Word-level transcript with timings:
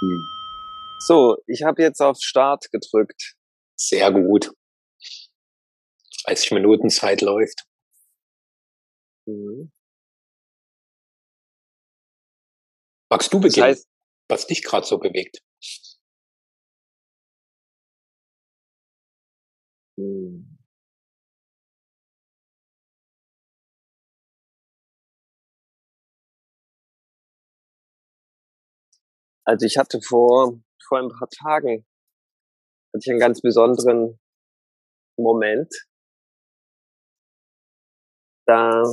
Hm. 0.00 0.26
So, 1.00 1.38
ich 1.46 1.62
habe 1.62 1.82
jetzt 1.82 2.00
auf 2.00 2.18
Start 2.20 2.70
gedrückt. 2.70 3.34
Sehr 3.76 4.12
gut. 4.12 4.52
30 6.24 6.52
Minuten 6.52 6.90
Zeit 6.90 7.20
läuft. 7.22 7.64
Mhm. 9.26 9.70
Magst 13.10 13.32
du 13.32 13.40
beginnen, 13.40 13.66
das 13.66 13.78
heißt, 13.78 13.88
was 14.28 14.46
dich 14.46 14.62
gerade 14.62 14.86
so 14.86 14.98
bewegt? 14.98 15.42
Hm. 19.98 20.49
Also 29.50 29.66
ich 29.66 29.78
hatte 29.78 30.00
vor, 30.00 30.62
vor 30.86 30.98
ein 31.00 31.08
paar 31.08 31.28
Tagen 31.28 31.84
hatte 32.94 33.00
ich 33.00 33.10
einen 33.10 33.18
ganz 33.18 33.40
besonderen 33.40 34.20
Moment. 35.18 35.74
Da, 38.46 38.84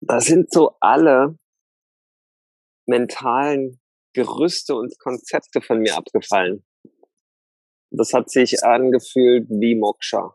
da 0.00 0.20
sind 0.20 0.52
so 0.52 0.76
alle 0.80 1.38
mentalen 2.88 3.80
Gerüste 4.14 4.74
und 4.74 4.98
Konzepte 4.98 5.60
von 5.60 5.78
mir 5.78 5.96
abgefallen. 5.96 6.64
Das 7.90 8.12
hat 8.12 8.30
sich 8.30 8.64
angefühlt 8.64 9.48
wie 9.48 9.76
Moksha. 9.76 10.34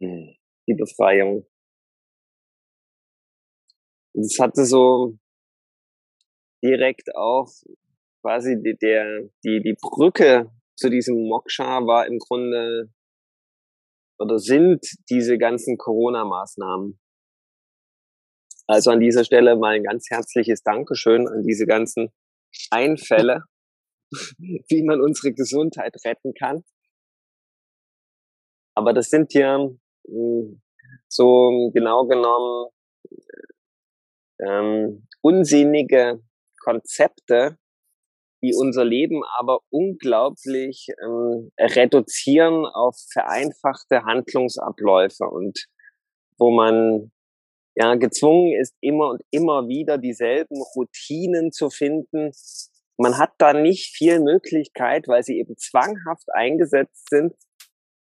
Hm. 0.00 0.34
Die 0.66 0.74
Befreiung. 0.74 1.46
Es 4.14 4.38
hatte 4.40 4.64
so 4.64 5.18
direkt 6.62 7.14
auch 7.14 7.48
quasi 8.22 8.60
die, 8.62 8.76
der, 8.76 9.28
die, 9.44 9.62
die 9.62 9.76
Brücke 9.80 10.50
zu 10.76 10.90
diesem 10.90 11.16
Moksha 11.28 11.86
war 11.86 12.06
im 12.06 12.18
Grunde 12.18 12.90
oder 14.18 14.38
sind 14.38 14.84
diese 15.08 15.38
ganzen 15.38 15.78
Corona-Maßnahmen. 15.78 17.00
Also 18.66 18.90
an 18.90 19.00
dieser 19.00 19.24
Stelle 19.24 19.56
mal 19.56 19.74
ein 19.74 19.82
ganz 19.82 20.06
herzliches 20.10 20.62
Dankeschön 20.62 21.26
an 21.26 21.42
diese 21.42 21.66
ganzen 21.66 22.10
Einfälle, 22.70 23.44
wie 24.12 24.82
man 24.84 25.00
unsere 25.00 25.32
Gesundheit 25.32 25.94
retten 26.04 26.34
kann. 26.34 26.62
Aber 28.76 28.92
das 28.92 29.08
sind 29.08 29.32
ja 29.34 29.58
hm, 30.06 30.62
so 31.08 31.70
genau 31.74 32.06
genommen 32.06 32.70
ähm, 34.40 35.06
unsinnige 35.20 36.22
Konzepte, 36.70 37.56
die 38.42 38.54
unser 38.54 38.84
Leben 38.84 39.22
aber 39.38 39.60
unglaublich 39.70 40.86
ähm, 41.02 41.50
reduzieren 41.58 42.64
auf 42.64 42.96
vereinfachte 43.12 44.04
Handlungsabläufe 44.04 45.24
und 45.24 45.66
wo 46.38 46.50
man 46.50 47.10
ja 47.74 47.96
gezwungen 47.96 48.52
ist, 48.58 48.74
immer 48.80 49.10
und 49.10 49.22
immer 49.30 49.68
wieder 49.68 49.98
dieselben 49.98 50.62
Routinen 50.74 51.52
zu 51.52 51.70
finden. 51.70 52.30
Man 52.96 53.18
hat 53.18 53.32
da 53.38 53.52
nicht 53.52 53.94
viel 53.94 54.20
Möglichkeit, 54.20 55.08
weil 55.08 55.22
sie 55.22 55.38
eben 55.38 55.56
zwanghaft 55.56 56.32
eingesetzt 56.32 57.08
sind, 57.10 57.34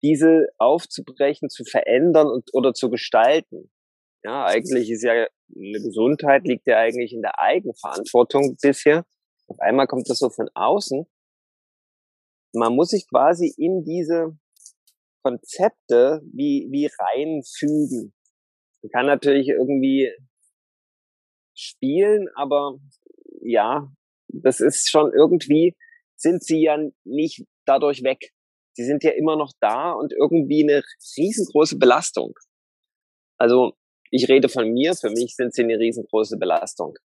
diese 0.03 0.47
aufzubrechen, 0.57 1.49
zu 1.49 1.63
verändern 1.63 2.27
und, 2.27 2.49
oder 2.53 2.73
zu 2.73 2.89
gestalten. 2.89 3.71
Ja, 4.23 4.45
eigentlich 4.45 4.89
ist 4.89 5.03
ja 5.03 5.13
eine 5.13 5.81
Gesundheit 5.81 6.45
liegt 6.45 6.67
ja 6.67 6.77
eigentlich 6.77 7.13
in 7.13 7.21
der 7.21 7.39
Eigenverantwortung 7.39 8.57
bisher. 8.61 9.05
Auf 9.47 9.59
einmal 9.59 9.87
kommt 9.87 10.09
das 10.09 10.19
so 10.19 10.29
von 10.29 10.49
außen. 10.53 11.05
Man 12.53 12.75
muss 12.75 12.89
sich 12.89 13.07
quasi 13.09 13.53
in 13.57 13.83
diese 13.83 14.37
Konzepte 15.23 16.21
wie, 16.31 16.67
wie 16.71 16.89
reinfügen. 16.99 18.13
Man 18.81 18.89
kann 18.91 19.05
natürlich 19.05 19.47
irgendwie 19.49 20.11
spielen, 21.55 22.27
aber 22.35 22.77
ja, 23.41 23.91
das 24.27 24.59
ist 24.59 24.89
schon 24.89 25.11
irgendwie, 25.13 25.75
sind 26.15 26.43
sie 26.43 26.61
ja 26.61 26.77
nicht 27.03 27.45
dadurch 27.65 28.03
weg. 28.03 28.31
Sie 28.73 28.85
sind 28.85 29.03
ja 29.03 29.11
immer 29.11 29.35
noch 29.35 29.51
da 29.59 29.91
und 29.91 30.13
irgendwie 30.13 30.63
eine 30.63 30.83
riesengroße 31.17 31.77
Belastung. 31.77 32.33
Also 33.37 33.75
ich 34.11 34.29
rede 34.29 34.49
von 34.49 34.71
mir, 34.71 34.93
für 34.93 35.09
mich 35.09 35.35
sind 35.35 35.53
sie 35.53 35.63
eine 35.63 35.79
riesengroße 35.79 36.37
Belastung. 36.37 36.95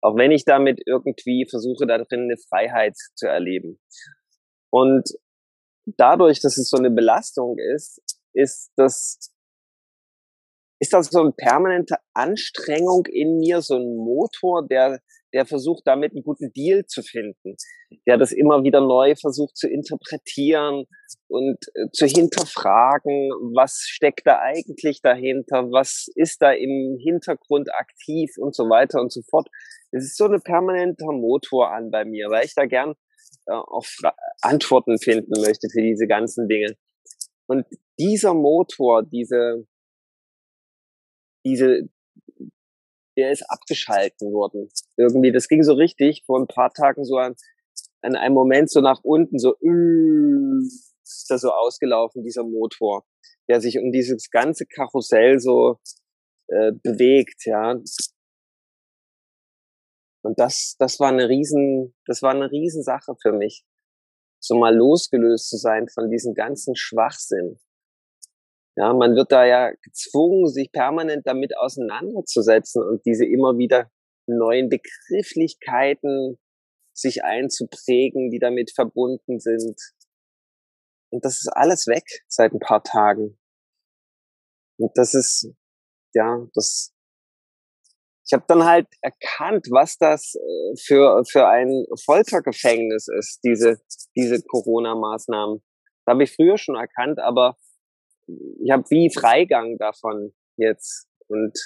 Auch 0.00 0.16
wenn 0.16 0.30
ich 0.30 0.44
damit 0.44 0.80
irgendwie 0.86 1.46
versuche, 1.48 1.86
da 1.86 1.98
drin 1.98 2.22
eine 2.22 2.36
Freiheit 2.36 2.96
zu 3.14 3.28
erleben. 3.28 3.78
Und 4.70 5.10
dadurch, 5.84 6.40
dass 6.40 6.56
es 6.56 6.68
so 6.68 6.76
eine 6.76 6.90
Belastung 6.90 7.56
ist, 7.58 8.00
ist 8.32 8.72
das 8.76 9.32
ist 10.80 10.92
das 10.92 11.08
so 11.08 11.20
eine 11.20 11.32
permanente 11.32 11.96
Anstrengung 12.14 13.06
in 13.06 13.38
mir, 13.38 13.62
so 13.62 13.76
ein 13.76 13.96
Motor, 13.96 14.66
der, 14.66 15.00
der 15.32 15.44
versucht, 15.44 15.82
damit 15.86 16.12
einen 16.12 16.22
guten 16.22 16.52
Deal 16.52 16.86
zu 16.86 17.02
finden, 17.02 17.56
der 18.06 18.16
das 18.16 18.32
immer 18.32 18.62
wieder 18.62 18.80
neu 18.80 19.14
versucht 19.16 19.56
zu 19.56 19.68
interpretieren 19.68 20.84
und 21.28 21.58
äh, 21.74 21.90
zu 21.92 22.06
hinterfragen, 22.06 23.30
was 23.54 23.84
steckt 23.88 24.26
da 24.26 24.38
eigentlich 24.40 25.00
dahinter, 25.02 25.70
was 25.70 26.06
ist 26.14 26.42
da 26.42 26.52
im 26.52 26.98
Hintergrund 27.02 27.68
aktiv 27.74 28.32
und 28.38 28.54
so 28.54 28.68
weiter 28.70 29.00
und 29.00 29.12
so 29.12 29.22
fort. 29.28 29.48
Es 29.90 30.04
ist 30.04 30.16
so 30.16 30.26
ein 30.26 30.40
permanenter 30.42 31.12
Motor 31.12 31.72
an 31.72 31.90
bei 31.90 32.04
mir, 32.04 32.28
weil 32.30 32.44
ich 32.44 32.54
da 32.54 32.66
gern 32.66 32.94
äh, 33.46 33.52
auch 33.52 33.84
Antworten 34.42 34.98
finden 34.98 35.40
möchte 35.40 35.68
für 35.70 35.82
diese 35.82 36.06
ganzen 36.06 36.48
Dinge. 36.48 36.76
Und 37.46 37.66
dieser 37.98 38.34
Motor, 38.34 39.02
diese, 39.02 39.64
diese, 41.48 41.88
der 43.16 43.32
ist 43.32 43.42
abgeschalten 43.50 44.32
worden. 44.32 44.68
Irgendwie, 44.96 45.32
das 45.32 45.48
ging 45.48 45.62
so 45.62 45.74
richtig 45.74 46.22
vor 46.26 46.38
ein 46.40 46.46
paar 46.46 46.72
Tagen 46.72 47.04
so 47.04 47.16
an, 47.16 47.34
an 48.02 48.16
einem 48.16 48.34
Moment 48.34 48.70
so 48.70 48.80
nach 48.80 49.00
unten, 49.02 49.38
so, 49.38 49.54
äh, 49.60 50.66
ist 51.02 51.26
da 51.28 51.38
so 51.38 51.50
ausgelaufen, 51.50 52.22
dieser 52.22 52.44
Motor, 52.44 53.04
der 53.48 53.60
sich 53.60 53.78
um 53.78 53.92
dieses 53.92 54.30
ganze 54.30 54.66
Karussell 54.66 55.40
so 55.40 55.78
äh, 56.48 56.72
bewegt, 56.82 57.44
ja. 57.46 57.80
Und 60.22 60.38
das, 60.38 60.76
das 60.78 61.00
war 61.00 61.08
eine 61.08 61.28
riesen, 61.28 61.94
das 62.06 62.22
war 62.22 62.32
eine 62.32 62.50
Riesensache 62.50 63.14
für 63.20 63.32
mich. 63.32 63.64
So 64.40 64.56
mal 64.56 64.74
losgelöst 64.74 65.48
zu 65.48 65.56
sein 65.56 65.88
von 65.88 66.10
diesem 66.10 66.34
ganzen 66.34 66.76
Schwachsinn. 66.76 67.58
Ja, 68.78 68.92
man 68.92 69.16
wird 69.16 69.32
da 69.32 69.44
ja 69.44 69.72
gezwungen, 69.82 70.46
sich 70.46 70.70
permanent 70.70 71.26
damit 71.26 71.56
auseinanderzusetzen 71.56 72.80
und 72.80 73.04
diese 73.04 73.26
immer 73.26 73.58
wieder 73.58 73.90
neuen 74.28 74.68
Begrifflichkeiten 74.68 76.38
sich 76.94 77.24
einzuprägen, 77.24 78.30
die 78.30 78.38
damit 78.38 78.70
verbunden 78.72 79.40
sind. 79.40 79.76
Und 81.10 81.24
das 81.24 81.40
ist 81.40 81.48
alles 81.48 81.88
weg 81.88 82.04
seit 82.28 82.52
ein 82.52 82.60
paar 82.60 82.84
Tagen. 82.84 83.36
Und 84.78 84.92
das 84.96 85.12
ist, 85.12 85.52
ja, 86.14 86.46
das, 86.54 86.94
ich 88.26 88.32
habe 88.32 88.44
dann 88.46 88.64
halt 88.64 88.86
erkannt, 89.02 89.66
was 89.72 89.98
das 89.98 90.36
äh, 90.36 90.76
für, 90.80 91.24
für 91.24 91.48
ein 91.48 91.84
Foltergefängnis 92.04 93.08
ist, 93.08 93.40
diese, 93.42 93.80
diese 94.14 94.40
Corona-Maßnahmen. 94.40 95.64
Das 96.04 96.12
habe 96.14 96.22
ich 96.22 96.32
früher 96.32 96.58
schon 96.58 96.76
erkannt, 96.76 97.18
aber 97.18 97.58
ich 98.60 98.70
habe 98.70 98.84
wie 98.90 99.10
Freigang 99.12 99.78
davon 99.78 100.32
jetzt 100.56 101.08
und 101.28 101.56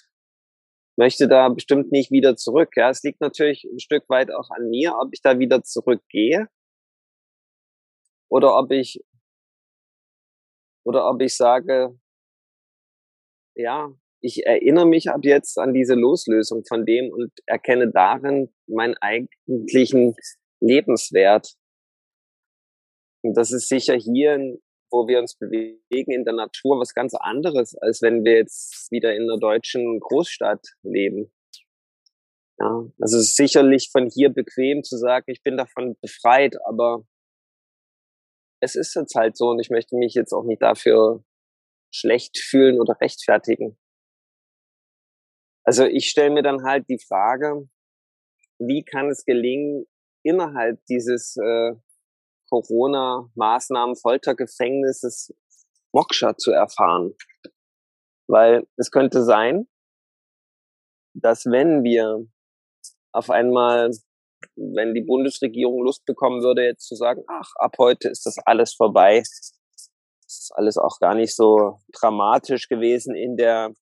möchte 0.97 1.29
da 1.29 1.49
bestimmt 1.49 1.91
nicht 1.93 2.11
wieder 2.11 2.37
zurück. 2.37 2.77
Ja, 2.77 2.91
es 2.91 3.03
liegt 3.03 3.21
natürlich 3.21 3.65
ein 3.65 3.81
Stück 3.81 4.09
weit 4.09 4.33
auch 4.33 4.51
an 4.51 4.69
mir, 4.69 4.95
ob 5.01 5.11
ich 5.13 5.23
da 5.23 5.39
wieder 5.39 5.63
zurückgehe 5.63 6.49
oder 8.31 8.57
ob 8.59 8.71
ich 8.71 9.03
oder 10.85 11.09
ob 11.09 11.21
ich 11.23 11.37
sage, 11.37 11.99
ja, 13.55 13.93
ich 14.21 14.47
erinnere 14.47 14.87
mich 14.87 15.11
ab 15.11 15.21
jetzt 15.25 15.59
an 15.59 15.75
diese 15.75 15.95
Loslösung 15.95 16.65
von 16.65 16.87
dem 16.87 17.11
und 17.11 17.33
erkenne 17.47 17.91
darin 17.91 18.53
meinen 18.67 18.97
eigentlichen 19.01 20.15
Lebenswert. 20.61 21.55
Und 23.25 23.37
das 23.37 23.53
ist 23.53 23.69
sicher 23.69 23.95
hier 23.95 24.59
wo 24.93 25.09
wir 25.09 25.19
uns 25.19 25.37
bewegen 25.37 26.13
in 26.13 26.25
der 26.25 26.35
Natur, 26.35 26.79
was 26.79 26.95
ganz 26.95 27.15
anderes, 27.15 27.75
als 27.77 28.03
wenn 28.03 28.25
wir 28.25 28.35
jetzt 28.35 28.91
wieder 28.93 29.15
in 29.15 29.23
einer 29.23 29.39
deutschen 29.39 29.99
Großstadt 29.99 30.65
leben. 30.83 31.33
Ja, 32.59 32.85
also 33.01 33.19
sicherlich 33.21 33.89
von 33.91 34.09
hier 34.09 34.29
bequem 34.29 34.85
zu 34.85 34.97
sagen, 34.97 35.25
ich 35.29 35.43
bin 35.43 35.57
davon 35.57 35.97
befreit, 36.01 36.57
aber 36.67 37.05
es 38.61 38.77
ist 38.77 38.95
jetzt 38.95 39.15
halt 39.15 39.37
so 39.37 39.49
und 39.49 39.59
ich 39.59 39.71
möchte 39.71 39.97
mich 39.97 40.15
jetzt 40.15 40.33
auch 40.33 40.45
nicht 40.45 40.63
dafür 40.63 41.25
schlecht 41.93 42.39
fühlen 42.39 42.81
oder 42.81 43.01
rechtfertigen. 43.01 43.79
Also 45.65 45.85
ich 45.85 46.09
stelle 46.09 46.31
mir 46.31 46.43
dann 46.43 46.65
halt 46.65 46.89
die 46.89 46.99
Frage, 46.99 47.69
wie 48.59 48.85
kann 48.85 49.11
es 49.11 49.25
gelingen, 49.25 49.87
innerhalb 50.23 50.85
dieses 50.87 51.37
äh, 51.37 51.75
Corona-Maßnahmen-Foltergefängnisses 52.53 55.33
Moksha 55.93 56.37
zu 56.37 56.53
erfahren. 56.53 57.15
Weil 58.29 58.67
es 58.77 58.91
könnte 58.91 59.25
sein, 59.25 59.67
dass 61.15 61.47
wenn 61.47 61.83
wir 61.83 62.27
auf 63.13 63.31
einmal, 63.31 63.91
wenn 64.57 64.93
die 64.95 65.03
Bundesregierung 65.03 65.83
Lust 65.83 66.05
bekommen 66.05 66.43
würde, 66.43 66.65
jetzt 66.65 66.87
zu 66.87 66.95
sagen, 66.95 67.23
ach, 67.27 67.53
ab 67.57 67.77
heute 67.79 68.11
ist 68.11 68.27
das 68.27 68.37
alles 68.45 68.75
vorbei, 68.75 69.19
ist 69.19 70.53
alles 70.55 70.77
auch 70.77 70.99
gar 71.01 71.15
nicht 71.15 71.35
so 71.35 71.79
dramatisch 71.93 72.69
gewesen 72.69 73.15
in 73.15 73.37
der 73.37 73.73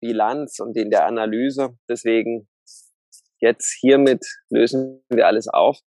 Bilanz 0.00 0.60
und 0.60 0.76
in 0.76 0.90
der 0.90 1.06
Analyse. 1.06 1.76
Deswegen 1.88 2.48
jetzt 3.40 3.72
hiermit 3.80 4.24
lösen 4.48 5.02
wir 5.08 5.26
alles 5.26 5.48
auf, 5.48 5.80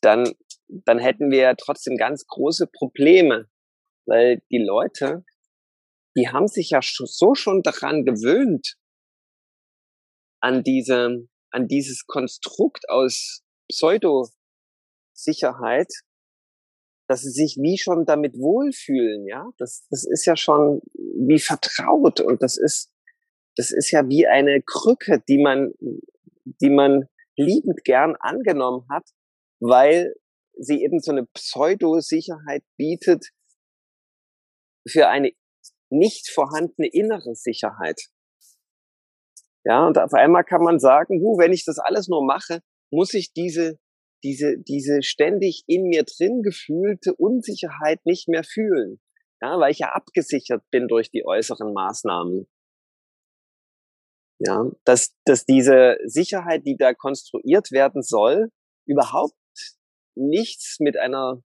dann, 0.00 0.32
dann 0.68 0.98
hätten 0.98 1.30
wir 1.30 1.54
trotzdem 1.56 1.96
ganz 1.96 2.26
große 2.26 2.66
Probleme, 2.66 3.48
weil 4.06 4.42
die 4.50 4.58
Leute, 4.58 5.24
die 6.16 6.28
haben 6.28 6.48
sich 6.48 6.70
ja 6.70 6.80
so 6.82 7.34
schon 7.34 7.62
daran 7.62 8.04
gewöhnt, 8.04 8.76
an 10.40 10.62
diese, 10.62 11.28
an 11.50 11.66
dieses 11.68 12.06
Konstrukt 12.06 12.88
aus 12.88 13.42
Pseudo-Sicherheit, 13.68 15.92
dass 17.08 17.22
sie 17.22 17.30
sich 17.30 17.56
wie 17.60 17.78
schon 17.78 18.04
damit 18.04 18.34
wohlfühlen, 18.34 19.26
ja. 19.26 19.50
Das, 19.58 19.86
das 19.90 20.04
ist 20.04 20.26
ja 20.26 20.36
schon 20.36 20.80
wie 20.94 21.40
vertraut 21.40 22.20
und 22.20 22.42
das 22.42 22.58
ist, 22.58 22.92
das 23.56 23.72
ist 23.72 23.90
ja 23.90 24.06
wie 24.08 24.26
eine 24.26 24.62
Krücke, 24.62 25.22
die 25.28 25.38
man, 25.38 25.72
die 26.44 26.70
man 26.70 27.08
liebend 27.36 27.84
gern 27.84 28.16
angenommen 28.16 28.86
hat, 28.90 29.04
weil 29.60 30.14
sie 30.58 30.82
eben 30.82 31.00
so 31.00 31.12
eine 31.12 31.26
Pseudo-Sicherheit 31.26 32.62
bietet 32.76 33.30
für 34.86 35.08
eine 35.08 35.32
nicht 35.90 36.30
vorhandene 36.30 36.88
innere 36.88 37.34
Sicherheit. 37.34 38.00
Ja, 39.64 39.86
und 39.86 39.98
auf 39.98 40.12
einmal 40.14 40.44
kann 40.44 40.62
man 40.62 40.78
sagen, 40.78 41.20
hu, 41.20 41.38
wenn 41.38 41.52
ich 41.52 41.64
das 41.64 41.78
alles 41.78 42.08
nur 42.08 42.24
mache, 42.24 42.60
muss 42.90 43.14
ich 43.14 43.32
diese, 43.32 43.78
diese, 44.24 44.58
diese 44.58 45.02
ständig 45.02 45.64
in 45.66 45.88
mir 45.88 46.04
drin 46.04 46.42
gefühlte 46.42 47.14
Unsicherheit 47.14 48.04
nicht 48.04 48.28
mehr 48.28 48.44
fühlen. 48.44 49.00
Ja, 49.40 49.58
weil 49.58 49.70
ich 49.70 49.80
ja 49.80 49.92
abgesichert 49.92 50.62
bin 50.70 50.88
durch 50.88 51.10
die 51.10 51.24
äußeren 51.24 51.72
Maßnahmen. 51.72 52.48
Ja, 54.40 54.70
dass, 54.84 55.14
dass 55.24 55.44
diese 55.44 55.98
Sicherheit, 56.04 56.64
die 56.64 56.76
da 56.76 56.94
konstruiert 56.94 57.70
werden 57.72 58.02
soll, 58.02 58.50
überhaupt 58.86 59.34
nichts 60.18 60.76
mit 60.80 60.98
einer 60.98 61.42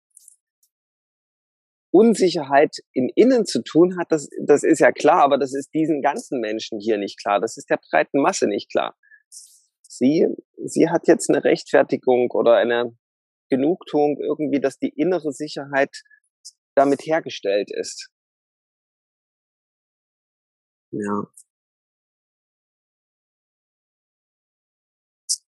Unsicherheit 1.92 2.78
im 2.94 3.10
Innen 3.16 3.46
zu 3.46 3.62
tun 3.62 3.98
hat, 4.00 4.12
das, 4.12 4.28
das 4.42 4.64
ist 4.64 4.80
ja 4.80 4.92
klar, 4.92 5.22
aber 5.22 5.38
das 5.38 5.54
ist 5.54 5.74
diesen 5.74 6.02
ganzen 6.02 6.40
Menschen 6.40 6.80
hier 6.80 6.98
nicht 6.98 7.20
klar. 7.22 7.40
Das 7.40 7.56
ist 7.56 7.70
der 7.70 7.80
breiten 7.90 8.20
Masse 8.20 8.48
nicht 8.48 8.72
klar. 8.72 8.98
Sie, 9.30 10.28
sie 10.66 10.90
hat 10.90 11.08
jetzt 11.08 11.30
eine 11.30 11.44
Rechtfertigung 11.44 12.32
oder 12.32 12.56
eine 12.56 12.98
Genugtuung 13.50 14.18
irgendwie, 14.20 14.60
dass 14.60 14.80
die 14.80 14.90
innere 14.90 15.32
Sicherheit 15.32 16.02
damit 16.76 17.02
hergestellt 17.02 17.70
ist. 17.72 18.10
Ja. 20.92 21.28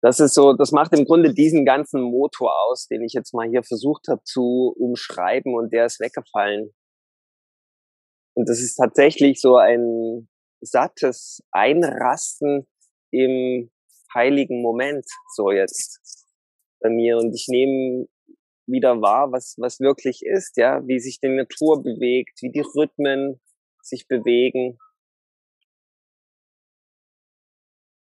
Das 0.04 0.20
ist 0.20 0.34
so, 0.34 0.52
das 0.52 0.70
macht 0.70 0.92
im 0.92 1.06
Grunde 1.06 1.32
diesen 1.32 1.64
ganzen 1.64 2.02
Motor 2.02 2.52
aus, 2.66 2.88
den 2.88 3.02
ich 3.02 3.14
jetzt 3.14 3.32
mal 3.32 3.48
hier 3.48 3.62
versucht 3.62 4.08
habe 4.08 4.22
zu 4.22 4.74
umschreiben 4.78 5.54
und 5.54 5.72
der 5.72 5.86
ist 5.86 5.98
weggefallen. 5.98 6.74
Und 8.34 8.46
das 8.50 8.60
ist 8.60 8.74
tatsächlich 8.74 9.40
so 9.40 9.56
ein 9.56 10.28
sattes 10.60 11.42
Einrasten 11.52 12.66
im 13.12 13.70
heiligen 14.14 14.60
Moment, 14.60 15.06
so 15.34 15.50
jetzt 15.50 16.26
bei 16.80 16.90
mir. 16.90 17.16
Und 17.16 17.34
ich 17.34 17.46
nehme 17.48 18.06
wieder 18.66 19.00
wahr, 19.00 19.32
was, 19.32 19.54
was 19.56 19.80
wirklich 19.80 20.20
ist, 20.22 20.58
ja, 20.58 20.86
wie 20.86 21.00
sich 21.00 21.18
die 21.18 21.28
Natur 21.28 21.82
bewegt, 21.82 22.42
wie 22.42 22.50
die 22.50 22.60
Rhythmen 22.76 23.40
sich 23.80 24.06
bewegen. 24.06 24.78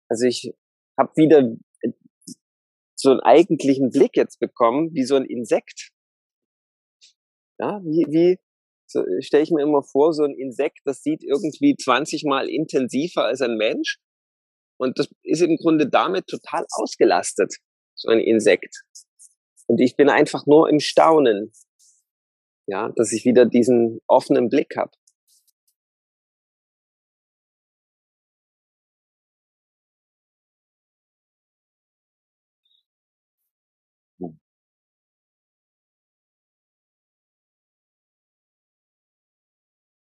Also 0.09 0.27
ich 0.27 0.55
habe 0.97 1.11
wieder 1.17 1.57
so 3.01 3.11
einen 3.11 3.21
eigentlichen 3.21 3.91
Blick 3.91 4.17
jetzt 4.17 4.41
bekommen, 4.41 4.93
wie 4.93 5.05
so 5.05 5.15
ein 5.15 5.25
Insekt. 5.25 5.91
Ja, 7.61 7.81
wie, 7.85 8.07
wie 8.09 8.39
so, 8.87 9.05
stelle 9.21 9.43
ich 9.43 9.51
mir 9.51 9.63
immer 9.63 9.83
vor, 9.83 10.13
so 10.13 10.25
ein 10.25 10.35
Insekt, 10.35 10.81
das 10.85 11.03
sieht 11.03 11.23
irgendwie 11.23 11.77
20 11.77 12.25
mal 12.25 12.49
intensiver 12.49 13.25
als 13.25 13.41
ein 13.41 13.57
Mensch. 13.57 13.99
Und 14.81 14.99
das 14.99 15.09
ist 15.23 15.43
im 15.43 15.57
Grunde 15.57 15.89
damit 15.89 16.27
total 16.27 16.65
ausgelastet, 16.71 17.57
so 17.95 18.11
ein 18.11 18.21
Insekt. 18.21 18.83
Und 19.67 19.81
ich 19.81 19.97
bin 19.97 20.09
einfach 20.09 20.47
nur 20.47 20.69
im 20.69 20.81
Staunen, 20.81 21.53
ja, 22.67 22.91
dass 22.97 23.13
ich 23.13 23.25
wieder 23.25 23.45
diesen 23.45 24.01
offenen 24.07 24.49
Blick 24.49 24.77
habe. 24.77 24.93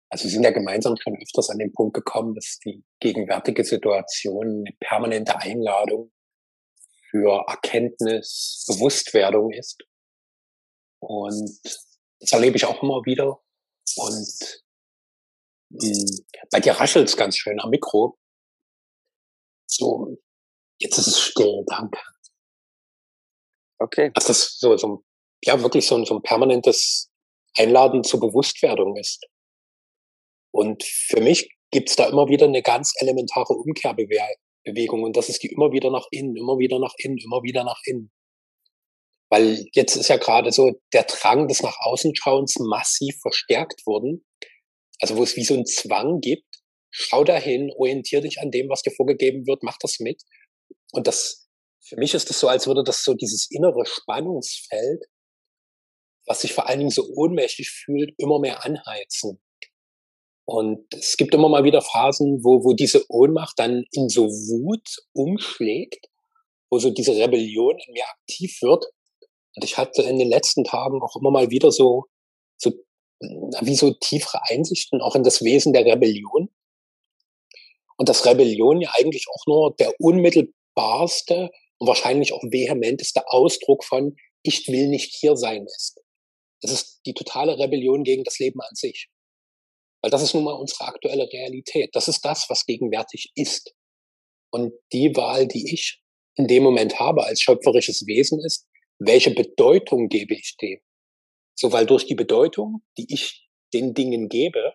Also 0.09 0.25
Sie 0.25 0.35
sind 0.35 0.45
ja 0.45 0.51
gemeinsam 0.51 0.97
schon 0.97 1.17
öfters 1.21 1.51
an 1.51 1.59
den 1.59 1.73
Punkt 1.73 1.95
gekommen, 1.95 2.35
dass 2.35 2.59
die 2.65 2.85
gegenwärtige 3.01 3.65
Situation 3.65 4.65
eine 4.65 4.77
permanente 4.81 5.37
Einladung 5.37 6.13
für 7.11 7.45
Erkenntnis, 7.49 8.65
Bewusstwerdung 8.69 9.53
ist. 9.53 9.83
Und 11.01 11.61
das 12.21 12.33
erlebe 12.33 12.57
ich 12.57 12.65
auch 12.65 12.83
immer 12.83 13.03
wieder. 13.05 13.41
Und 13.97 14.63
mh, 15.71 15.89
hm, 15.89 16.27
bei 16.51 16.61
dir 16.61 16.73
raschelt 16.73 17.09
es 17.09 17.17
ganz 17.17 17.37
schön 17.37 17.61
am 17.61 17.71
Mikro. 17.71 18.19
So, 19.69 20.17
jetzt 20.79 20.99
ist 20.99 21.09
es 21.09 21.21
still, 21.21 21.65
danke. 21.67 22.01
Okay. 23.79 24.11
Dass 24.15 24.27
das 24.27 24.59
so, 24.59 24.77
so 24.77 25.05
ja, 25.45 25.61
wirklich 25.61 25.87
so, 25.87 26.03
so 26.05 26.17
ein 26.17 26.23
permanentes 26.23 27.11
Einladen 27.57 28.05
zur 28.05 28.21
Bewusstwerdung 28.21 28.97
ist. 28.97 29.27
Und 30.57 30.85
für 30.85 31.21
mich 31.21 31.51
gibt's 31.71 31.97
da 31.97 32.09
immer 32.09 32.29
wieder 32.29 32.47
eine 32.47 32.63
ganz 32.63 32.95
elementare 32.99 33.53
Umkehrbewegung 33.53 35.03
und 35.03 35.15
das 35.15 35.29
ist 35.29 35.43
die 35.43 35.49
immer 35.49 35.71
wieder 35.71 35.91
nach 35.91 36.07
innen, 36.11 36.35
immer 36.35 36.59
wieder 36.59 36.79
nach 36.79 36.95
innen, 36.97 37.19
immer 37.19 37.43
wieder 37.43 37.63
nach 37.63 37.79
innen. 37.85 38.11
Weil 39.29 39.67
jetzt 39.75 39.97
ist 39.97 40.09
ja 40.09 40.17
gerade 40.17 40.53
so 40.53 40.81
der 40.95 41.03
Drang 41.03 41.47
des 41.47 41.63
nach 41.63 41.77
außen 41.81 42.17
Schauens 42.17 42.59
massiv 42.59 43.19
verstärkt 43.21 43.85
worden. 43.85 44.25
Also 44.99 45.19
wo 45.19 45.25
es 45.25 45.37
wie 45.37 45.45
so 45.45 45.53
ein 45.53 45.67
Zwang 45.67 46.21
gibt, 46.21 46.47
schau 46.91 47.23
dahin, 47.23 47.71
orientier 47.77 48.23
dich 48.23 48.41
an 48.41 48.51
dem, 48.51 48.71
was 48.71 48.81
dir 48.81 48.93
vorgegeben 48.93 49.47
wird, 49.47 49.63
mach 49.63 49.77
das 49.79 49.99
mit. 50.01 50.23
Und 50.93 51.07
das, 51.07 51.51
für 51.85 51.97
mich 51.97 52.15
ist 52.15 52.31
das 52.31 52.41
so, 52.41 52.49
als 52.49 52.67
würde 52.67 52.83
das 52.83 53.05
so 53.05 53.13
dieses 53.13 53.51
innere 53.51 53.85
Spannungsfeld, 53.85 55.05
was 56.25 56.41
sich 56.41 56.55
vor 56.55 56.67
allen 56.67 56.79
Dingen 56.79 56.91
so 56.91 57.07
ohnmächtig 57.15 57.69
fühlt, 57.69 58.15
immer 58.17 58.39
mehr 58.41 58.65
anheizen. 58.65 59.43
Und 60.47 60.87
es 60.95 61.17
gibt 61.17 61.35
immer 61.35 61.49
mal 61.49 61.65
wieder 61.65 61.83
Phasen, 61.83 62.45
wo, 62.45 62.63
wo 62.65 62.73
diese 62.73 63.05
Ohnmacht 63.09 63.59
dann 63.59 63.85
in 63.91 64.09
so 64.09 64.29
Wut 64.29 64.89
umschlägt, 65.13 66.07
wo 66.71 66.79
so 66.79 66.91
diese 66.91 67.17
Rebellion 67.17 67.77
in 67.85 67.93
mir 67.93 68.05
aktiv 68.05 68.57
wird. 68.63 68.87
Und 69.57 69.65
ich 69.65 69.77
hatte 69.77 70.03
in 70.03 70.19
den 70.19 70.29
letzten 70.29 70.63
Tagen 70.63 71.03
auch 71.03 71.17
immer 71.17 71.33
mal 71.33 71.51
wieder 71.51 71.73
so, 71.73 72.05
so 72.57 72.73
wie 73.61 73.75
so 73.75 73.93
tiefere 73.95 74.41
Einsichten 74.49 75.01
auch 75.01 75.17
in 75.17 75.25
das 75.25 75.43
Wesen 75.43 75.73
der 75.73 75.85
Rebellion. 75.85 76.49
Und 77.97 78.09
dass 78.09 78.25
Rebellion 78.25 78.81
ja 78.81 78.93
eigentlich 78.97 79.25
auch 79.29 79.47
nur 79.47 79.75
der 79.75 79.95
unmittelbarste 79.99 81.51
und 81.79 81.89
wahrscheinlich 81.89 82.33
auch 82.33 82.43
vehementeste 82.45 83.23
Ausdruck 83.27 83.83
von 83.83 84.15
ich 84.43 84.69
will 84.69 84.87
nicht 84.89 85.13
hier 85.13 85.37
sein 85.37 85.65
ist. 85.65 86.01
Das 86.61 86.71
ist 86.71 87.01
die 87.05 87.15
totale 87.15 87.59
Rebellion 87.59 88.05
gegen 88.05 88.23
das 88.23 88.39
Leben 88.39 88.61
an 88.61 88.75
sich. 88.75 89.09
Weil 90.07 90.13
das 90.13 90.23
ist 90.23 90.35
nun 90.35 90.45
mal 90.45 90.53
unsere 90.53 90.85
aktuelle 90.85 91.29
Realität. 91.33 91.91
Das 91.95 92.07
ist 92.07 92.25
das, 92.25 92.47
was 92.49 92.65
gegenwärtig 92.65 93.33
ist. 93.35 93.75
Und 94.53 94.73
die 94.93 95.17
Wahl, 95.17 95.49
die 95.49 95.75
ich 95.75 96.01
in 96.37 96.47
dem 96.47 96.63
Moment 96.63 97.01
habe 97.01 97.25
als 97.25 97.41
schöpferisches 97.41 98.07
Wesen 98.07 98.39
ist, 98.45 98.69
welche 99.01 99.33
Bedeutung 99.33 100.09
gebe 100.09 100.35
ich 100.35 100.57
dem? 100.63 100.79
So, 101.59 101.73
weil 101.73 101.87
durch 101.87 102.07
die 102.07 102.15
Bedeutung, 102.15 102.85
die 102.97 103.13
ich 103.13 103.49
den 103.75 103.95
Dingen 103.95 104.29
gebe, 104.29 104.75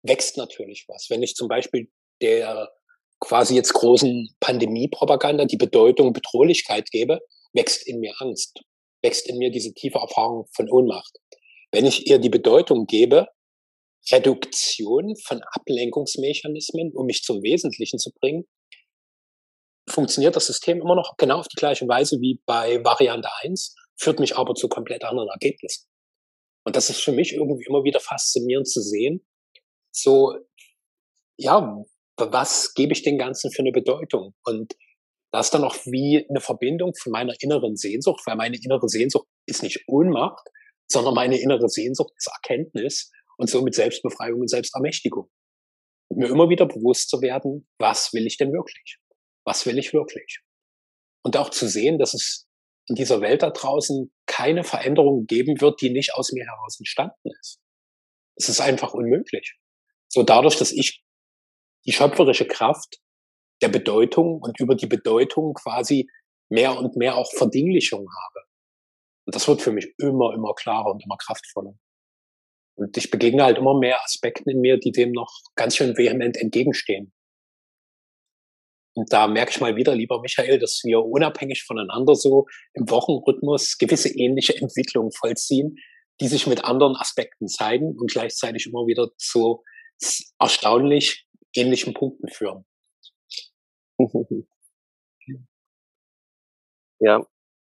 wächst 0.00 0.38
natürlich 0.38 0.86
was. 0.88 1.10
Wenn 1.10 1.22
ich 1.22 1.34
zum 1.34 1.48
Beispiel 1.48 1.92
der 2.22 2.72
quasi 3.20 3.56
jetzt 3.56 3.74
großen 3.74 4.34
Pandemie-Propaganda 4.40 5.44
die 5.44 5.58
Bedeutung 5.58 6.14
Bedrohlichkeit 6.14 6.90
gebe, 6.90 7.20
wächst 7.52 7.86
in 7.86 8.00
mir 8.00 8.14
Angst, 8.18 8.62
wächst 9.02 9.28
in 9.28 9.36
mir 9.36 9.50
diese 9.50 9.74
tiefe 9.74 9.98
Erfahrung 9.98 10.46
von 10.54 10.70
Ohnmacht. 10.70 11.18
Wenn 11.70 11.84
ich 11.84 12.06
ihr 12.06 12.18
die 12.18 12.30
Bedeutung 12.30 12.86
gebe, 12.86 13.28
Reduktion 14.12 15.16
von 15.16 15.42
Ablenkungsmechanismen, 15.42 16.92
um 16.94 17.06
mich 17.06 17.22
zum 17.22 17.42
Wesentlichen 17.42 17.98
zu 17.98 18.10
bringen, 18.20 18.44
funktioniert 19.88 20.36
das 20.36 20.46
System 20.46 20.80
immer 20.80 20.94
noch 20.94 21.16
genau 21.16 21.38
auf 21.38 21.48
die 21.48 21.56
gleiche 21.56 21.86
Weise 21.88 22.20
wie 22.20 22.40
bei 22.46 22.82
Variante 22.84 23.28
1, 23.42 23.74
führt 23.96 24.20
mich 24.20 24.36
aber 24.36 24.54
zu 24.54 24.68
komplett 24.68 25.04
anderen 25.04 25.28
Ergebnissen. 25.28 25.86
Und 26.66 26.76
das 26.76 26.90
ist 26.90 27.00
für 27.00 27.12
mich 27.12 27.34
irgendwie 27.34 27.64
immer 27.68 27.84
wieder 27.84 28.00
faszinierend 28.00 28.68
zu 28.68 28.80
sehen. 28.80 29.24
So, 29.94 30.34
ja, 31.38 31.84
was 32.16 32.74
gebe 32.74 32.92
ich 32.92 33.02
den 33.02 33.18
Ganzen 33.18 33.50
für 33.50 33.60
eine 33.60 33.72
Bedeutung? 33.72 34.34
Und 34.44 34.74
das 35.32 35.46
ist 35.46 35.54
dann 35.54 35.64
auch 35.64 35.76
wie 35.84 36.26
eine 36.28 36.40
Verbindung 36.40 36.92
von 36.94 37.12
meiner 37.12 37.34
inneren 37.40 37.76
Sehnsucht, 37.76 38.22
weil 38.24 38.36
meine 38.36 38.56
innere 38.56 38.88
Sehnsucht 38.88 39.26
ist 39.46 39.62
nicht 39.62 39.84
Ohnmacht, 39.88 40.48
sondern 40.90 41.14
meine 41.14 41.40
innere 41.40 41.68
Sehnsucht 41.68 42.12
ist 42.16 42.28
Erkenntnis 42.28 43.10
und 43.36 43.48
somit 43.48 43.74
Selbstbefreiung 43.74 44.40
und 44.40 44.48
Selbstermächtigung. 44.48 45.30
Und 46.08 46.18
mir 46.18 46.28
immer 46.28 46.48
wieder 46.48 46.66
bewusst 46.66 47.08
zu 47.08 47.20
werden, 47.20 47.68
was 47.78 48.12
will 48.12 48.26
ich 48.26 48.36
denn 48.36 48.52
wirklich? 48.52 48.98
Was 49.44 49.66
will 49.66 49.78
ich 49.78 49.92
wirklich? 49.92 50.40
Und 51.24 51.36
auch 51.36 51.50
zu 51.50 51.66
sehen, 51.66 51.98
dass 51.98 52.14
es 52.14 52.46
in 52.86 52.96
dieser 52.96 53.20
Welt 53.20 53.42
da 53.42 53.50
draußen 53.50 54.12
keine 54.26 54.62
Veränderung 54.62 55.26
geben 55.26 55.60
wird, 55.60 55.80
die 55.80 55.90
nicht 55.90 56.14
aus 56.14 56.32
mir 56.32 56.44
heraus 56.44 56.78
entstanden 56.78 57.30
ist. 57.40 57.60
Es 58.36 58.48
ist 58.48 58.60
einfach 58.60 58.92
unmöglich. 58.92 59.56
So 60.08 60.22
dadurch, 60.22 60.56
dass 60.56 60.72
ich 60.72 61.02
die 61.86 61.92
schöpferische 61.92 62.46
Kraft 62.46 62.98
der 63.62 63.68
Bedeutung 63.68 64.40
und 64.42 64.58
über 64.60 64.74
die 64.74 64.86
Bedeutung 64.86 65.54
quasi 65.54 66.08
mehr 66.50 66.76
und 66.76 66.96
mehr 66.96 67.16
auch 67.16 67.30
Verdinglichung 67.32 68.06
habe. 68.06 68.46
Und 69.26 69.34
das 69.34 69.48
wird 69.48 69.62
für 69.62 69.72
mich 69.72 69.94
immer, 69.98 70.34
immer 70.34 70.54
klarer 70.54 70.90
und 70.90 71.02
immer 71.02 71.16
kraftvoller. 71.16 71.74
Und 72.76 72.96
ich 72.96 73.10
begegne 73.10 73.44
halt 73.44 73.58
immer 73.58 73.78
mehr 73.78 74.02
Aspekten 74.02 74.50
in 74.50 74.60
mir, 74.60 74.78
die 74.78 74.90
dem 74.90 75.12
noch 75.12 75.30
ganz 75.54 75.76
schön 75.76 75.96
vehement 75.96 76.36
entgegenstehen. 76.36 77.12
Und 78.96 79.12
da 79.12 79.26
merke 79.26 79.50
ich 79.50 79.60
mal 79.60 79.76
wieder, 79.76 79.94
lieber 79.94 80.20
Michael, 80.20 80.58
dass 80.58 80.82
wir 80.84 81.04
unabhängig 81.04 81.64
voneinander 81.64 82.14
so 82.14 82.46
im 82.74 82.88
Wochenrhythmus 82.88 83.76
gewisse 83.78 84.08
ähnliche 84.08 84.56
Entwicklungen 84.56 85.10
vollziehen, 85.10 85.76
die 86.20 86.28
sich 86.28 86.46
mit 86.46 86.64
anderen 86.64 86.94
Aspekten 86.94 87.48
zeigen 87.48 87.96
und 87.98 88.10
gleichzeitig 88.10 88.66
immer 88.66 88.86
wieder 88.86 89.10
zu 89.16 89.64
erstaunlich 90.38 91.26
ähnlichen 91.54 91.94
Punkten 91.94 92.28
führen. 92.28 92.64
Ja, 97.00 97.26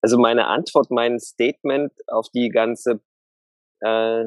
also 0.01 0.17
meine 0.17 0.47
Antwort, 0.47 0.89
mein 0.89 1.19
Statement 1.19 1.91
auf 2.07 2.29
die 2.29 2.49
ganze 2.49 3.01
äh, 3.81 4.25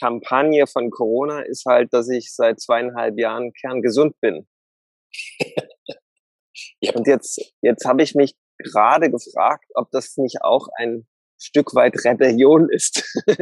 Kampagne 0.00 0.66
von 0.66 0.90
Corona 0.90 1.40
ist 1.40 1.64
halt, 1.66 1.92
dass 1.92 2.08
ich 2.08 2.34
seit 2.34 2.60
zweieinhalb 2.60 3.18
Jahren 3.18 3.52
kerngesund 3.52 4.18
bin. 4.20 4.46
ja. 6.80 6.94
Und 6.94 7.06
jetzt, 7.06 7.40
jetzt 7.62 7.84
habe 7.84 8.02
ich 8.02 8.14
mich 8.14 8.34
gerade 8.58 9.10
gefragt, 9.10 9.66
ob 9.74 9.90
das 9.90 10.16
nicht 10.16 10.42
auch 10.42 10.68
ein 10.76 11.06
Stück 11.40 11.74
weit 11.74 11.94
Rebellion 12.04 12.68
ist. 12.68 13.04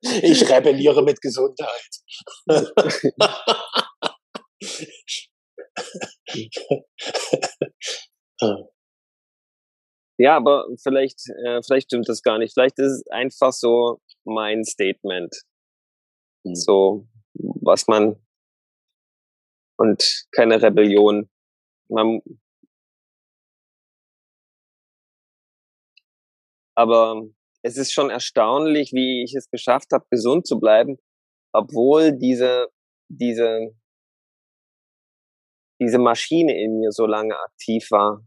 ich 0.00 0.50
rebelliere 0.50 1.04
mit 1.04 1.20
Gesundheit. 1.20 1.90
ja, 10.20 10.36
aber 10.36 10.66
vielleicht, 10.82 11.18
äh, 11.46 11.62
vielleicht 11.62 11.86
stimmt 11.86 12.06
das 12.06 12.22
gar 12.22 12.36
nicht. 12.38 12.52
Vielleicht 12.52 12.78
ist 12.78 12.92
es 12.92 13.06
einfach 13.10 13.52
so 13.52 14.00
mein 14.24 14.64
Statement. 14.64 15.34
Mhm. 16.44 16.54
So, 16.54 17.08
was 17.34 17.86
man 17.86 18.16
und 19.78 20.26
keine 20.32 20.60
Rebellion. 20.60 21.30
Man, 21.88 22.20
aber 26.74 27.22
es 27.62 27.78
ist 27.78 27.92
schon 27.92 28.10
erstaunlich, 28.10 28.92
wie 28.92 29.24
ich 29.24 29.34
es 29.34 29.48
geschafft 29.50 29.92
habe, 29.92 30.04
gesund 30.10 30.46
zu 30.46 30.60
bleiben, 30.60 30.98
obwohl 31.54 32.12
diese, 32.12 32.68
diese, 33.08 33.74
diese 35.80 35.98
Maschine 35.98 36.62
in 36.62 36.78
mir 36.78 36.92
so 36.92 37.06
lange 37.06 37.38
aktiv 37.38 37.90
war. 37.90 38.22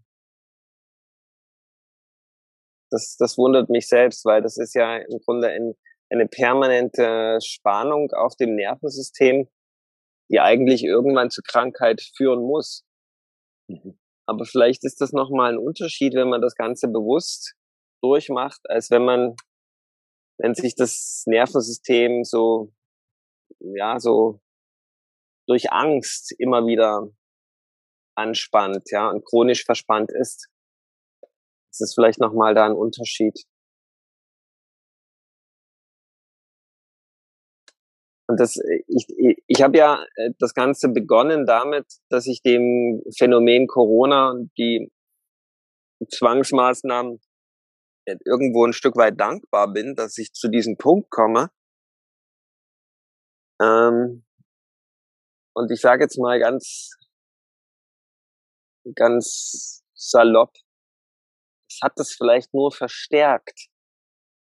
Das, 2.94 3.18
das 3.18 3.38
wundert 3.38 3.70
mich 3.70 3.88
selbst, 3.88 4.24
weil 4.26 4.42
das 4.42 4.58
ist 4.58 4.76
ja 4.76 4.98
im 4.98 5.20
Grunde 5.26 5.50
ein, 5.50 5.74
eine 6.12 6.28
permanente 6.28 7.40
Spannung 7.44 8.12
auf 8.12 8.36
dem 8.36 8.56
Nervensystem, 8.56 9.48
die 10.32 10.40
eigentlich 10.40 10.84
irgendwann 10.84 11.32
zur 11.32 11.44
Krankheit 11.44 12.02
führen 12.16 12.42
muss. 12.44 12.86
Mhm. 13.68 14.00
Aber 14.26 14.46
vielleicht 14.46 14.86
ist 14.86 15.02
das 15.02 15.12
nochmal 15.12 15.54
ein 15.54 15.58
Unterschied, 15.58 16.14
wenn 16.14 16.30
man 16.30 16.42
das 16.42 16.56
Ganze 16.56 16.88
bewusst 16.88 17.56
durchmacht, 18.02 18.62
als 18.70 18.90
wenn 18.90 19.04
man, 19.04 19.36
wenn 20.38 20.56
sich 20.56 20.76
das 20.76 21.24
Nervensystem 21.26 22.24
so, 22.24 22.72
ja, 23.60 24.00
so 24.00 24.40
durch 25.48 25.72
Angst 25.72 26.34
immer 26.38 26.66
wieder 26.66 27.10
anspannt, 28.16 28.92
ja, 28.92 29.10
und 29.10 29.26
chronisch 29.26 29.66
verspannt 29.66 30.12
ist. 30.12 30.48
Das 31.74 31.82
ist 31.90 31.96
vielleicht 31.96 32.20
nochmal 32.20 32.54
da 32.54 32.68
ein 32.68 32.74
Unterschied. 32.76 33.34
Und 38.30 38.40
das, 38.40 38.58
ich, 38.88 39.08
ich, 39.10 39.44
ich 39.48 39.62
habe 39.64 39.78
ja 39.78 40.06
äh, 40.16 40.32
das 40.40 40.54
Ganze 40.54 40.90
begonnen 40.90 41.46
damit, 41.46 41.86
dass 42.10 42.28
ich 42.28 42.42
dem 42.42 43.02
Phänomen 43.18 43.68
Corona 43.68 44.30
und 44.32 44.52
die 44.58 44.92
Zwangsmaßnahmen 46.10 47.20
irgendwo 48.26 48.66
ein 48.66 48.74
Stück 48.74 48.96
weit 48.98 49.20
dankbar 49.20 49.72
bin, 49.72 49.96
dass 49.96 50.18
ich 50.18 50.34
zu 50.34 50.50
diesem 50.50 50.78
Punkt 50.78 51.10
komme. 51.10 51.50
Ähm, 53.62 54.26
und 55.56 55.72
ich 55.72 55.82
sage 55.82 56.04
jetzt 56.04 56.18
mal 56.18 56.40
ganz, 56.40 56.92
ganz 58.96 59.84
salopp, 59.94 60.54
es 61.74 61.80
hat 61.82 61.94
das 61.98 62.14
vielleicht 62.14 62.54
nur 62.54 62.72
verstärkt, 62.72 63.68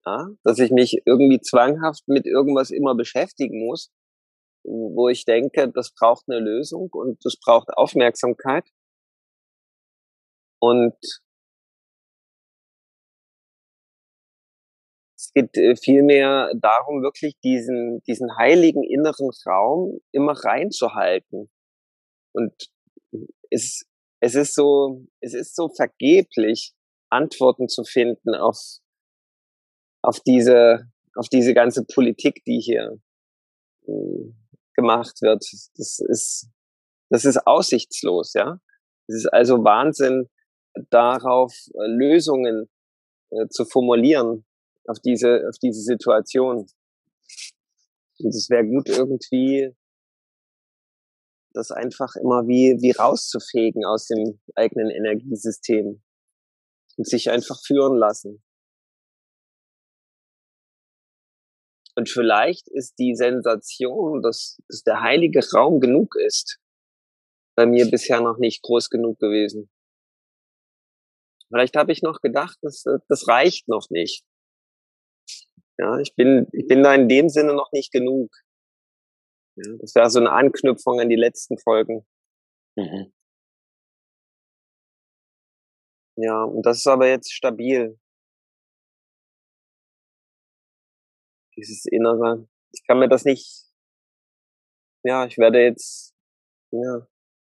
ja? 0.05 0.27
dass 0.43 0.59
ich 0.59 0.71
mich 0.71 1.01
irgendwie 1.05 1.39
zwanghaft 1.39 2.07
mit 2.07 2.25
irgendwas 2.25 2.71
immer 2.71 2.95
beschäftigen 2.95 3.65
muss, 3.65 3.91
wo 4.63 5.09
ich 5.09 5.25
denke, 5.25 5.71
das 5.71 5.93
braucht 5.93 6.25
eine 6.27 6.39
Lösung 6.39 6.89
und 6.91 7.23
das 7.23 7.37
braucht 7.39 7.69
Aufmerksamkeit. 7.69 8.67
Und 10.61 10.95
es 15.15 15.31
geht 15.33 15.55
äh, 15.57 15.75
vielmehr 15.77 16.51
darum, 16.55 17.01
wirklich 17.01 17.39
diesen, 17.43 18.01
diesen 18.07 18.35
heiligen 18.37 18.83
inneren 18.83 19.29
Raum 19.45 20.01
immer 20.11 20.33
reinzuhalten. 20.33 21.49
Und 22.33 22.53
es, 23.49 23.85
es 24.21 24.35
ist 24.35 24.53
so, 24.53 25.05
es 25.21 25.33
ist 25.33 25.55
so 25.55 25.69
vergeblich, 25.69 26.73
Antworten 27.09 27.67
zu 27.67 27.83
finden 27.83 28.35
auf, 28.35 28.57
auf 30.01 30.19
diese, 30.21 30.89
auf 31.15 31.27
diese 31.29 31.53
ganze 31.53 31.85
Politik, 31.85 32.43
die 32.45 32.59
hier 32.59 32.99
äh, 33.87 34.33
gemacht 34.75 35.21
wird. 35.21 35.43
Das 35.75 35.99
ist, 35.99 36.47
das 37.09 37.25
ist 37.25 37.45
aussichtslos, 37.45 38.33
ja. 38.33 38.59
Es 39.07 39.15
ist 39.15 39.33
also 39.33 39.63
Wahnsinn, 39.63 40.29
darauf 40.89 41.53
äh, 41.73 41.87
Lösungen 41.87 42.69
äh, 43.31 43.47
zu 43.49 43.65
formulieren, 43.65 44.45
auf 44.85 44.99
diese, 44.99 45.47
auf 45.49 45.57
diese 45.61 45.81
Situation. 45.81 46.67
Und 48.19 48.35
es 48.35 48.49
wäre 48.49 48.65
gut 48.65 48.89
irgendwie, 48.89 49.75
das 51.53 51.71
einfach 51.71 52.15
immer 52.15 52.47
wie, 52.47 52.77
wie 52.81 52.91
rauszufegen 52.91 53.85
aus 53.85 54.07
dem 54.07 54.39
eigenen 54.55 54.89
Energiesystem 54.89 56.01
und 56.99 57.07
sich 57.07 57.31
einfach 57.31 57.57
führen 57.65 57.97
lassen. 57.97 58.43
Und 61.95 62.09
vielleicht 62.09 62.67
ist 62.67 62.99
die 62.99 63.15
Sensation, 63.15 64.21
dass, 64.21 64.57
dass 64.67 64.83
der 64.83 64.99
heilige 64.99 65.39
Raum 65.53 65.79
genug 65.79 66.15
ist, 66.15 66.59
bei 67.55 67.65
mir 67.65 67.89
bisher 67.89 68.19
noch 68.19 68.37
nicht 68.37 68.61
groß 68.63 68.89
genug 68.89 69.17
gewesen. 69.17 69.69
Vielleicht 71.47 71.77
habe 71.77 71.93
ich 71.93 72.01
noch 72.01 72.19
gedacht, 72.19 72.57
das, 72.61 72.83
das 73.07 73.27
reicht 73.29 73.69
noch 73.69 73.89
nicht. 73.89 74.25
Ja, 75.77 75.99
ich 75.99 76.15
bin, 76.15 76.47
ich 76.51 76.67
bin 76.67 76.83
da 76.83 76.93
in 76.93 77.07
dem 77.07 77.29
Sinne 77.29 77.53
noch 77.53 77.71
nicht 77.71 77.93
genug. 77.93 78.29
Ja, 79.55 79.73
das 79.79 79.95
wäre 79.95 80.09
so 80.09 80.19
eine 80.19 80.31
Anknüpfung 80.31 80.99
an 80.99 81.07
die 81.07 81.15
letzten 81.15 81.57
Folgen. 81.57 82.05
Mhm. 82.75 83.13
Ja, 86.21 86.43
und 86.43 86.65
das 86.65 86.79
ist 86.79 86.87
aber 86.87 87.07
jetzt 87.07 87.31
stabil. 87.31 87.97
Dieses 91.55 91.85
Innere. 91.85 92.47
Ich 92.73 92.83
kann 92.85 92.99
mir 92.99 93.07
das 93.07 93.23
nicht, 93.23 93.65
ja, 95.05 95.25
ich 95.25 95.37
werde 95.37 95.61
jetzt, 95.61 96.13
ja, 96.71 97.07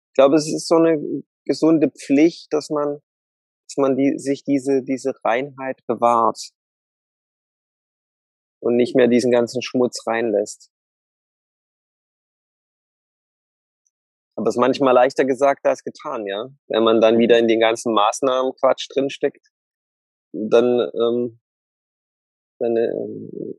ich 0.08 0.14
glaube, 0.14 0.36
es 0.36 0.46
ist 0.46 0.66
so 0.66 0.76
eine 0.76 0.98
gesunde 1.44 1.90
Pflicht, 1.90 2.52
dass 2.52 2.70
man, 2.70 3.00
dass 3.68 3.76
man 3.76 3.96
die, 3.96 4.18
sich 4.18 4.44
diese, 4.44 4.82
diese 4.82 5.12
Reinheit 5.22 5.84
bewahrt 5.86 6.50
und 8.60 8.76
nicht 8.76 8.96
mehr 8.96 9.08
diesen 9.08 9.30
ganzen 9.30 9.60
Schmutz 9.60 10.06
reinlässt. 10.06 10.73
Aber 14.36 14.48
es 14.48 14.56
ist 14.56 14.60
manchmal 14.60 14.94
leichter 14.94 15.24
gesagt 15.24 15.64
als 15.64 15.84
getan, 15.84 16.26
ja. 16.26 16.48
Wenn 16.68 16.82
man 16.82 17.00
dann 17.00 17.18
wieder 17.18 17.38
in 17.38 17.48
den 17.48 17.60
ganzen 17.60 17.92
Maßnahmen-Quatsch 17.94 18.88
drinsteckt, 18.92 19.46
dann, 20.32 20.80
ähm, 21.00 21.40
dann 22.58 22.76
äh, 22.76 23.54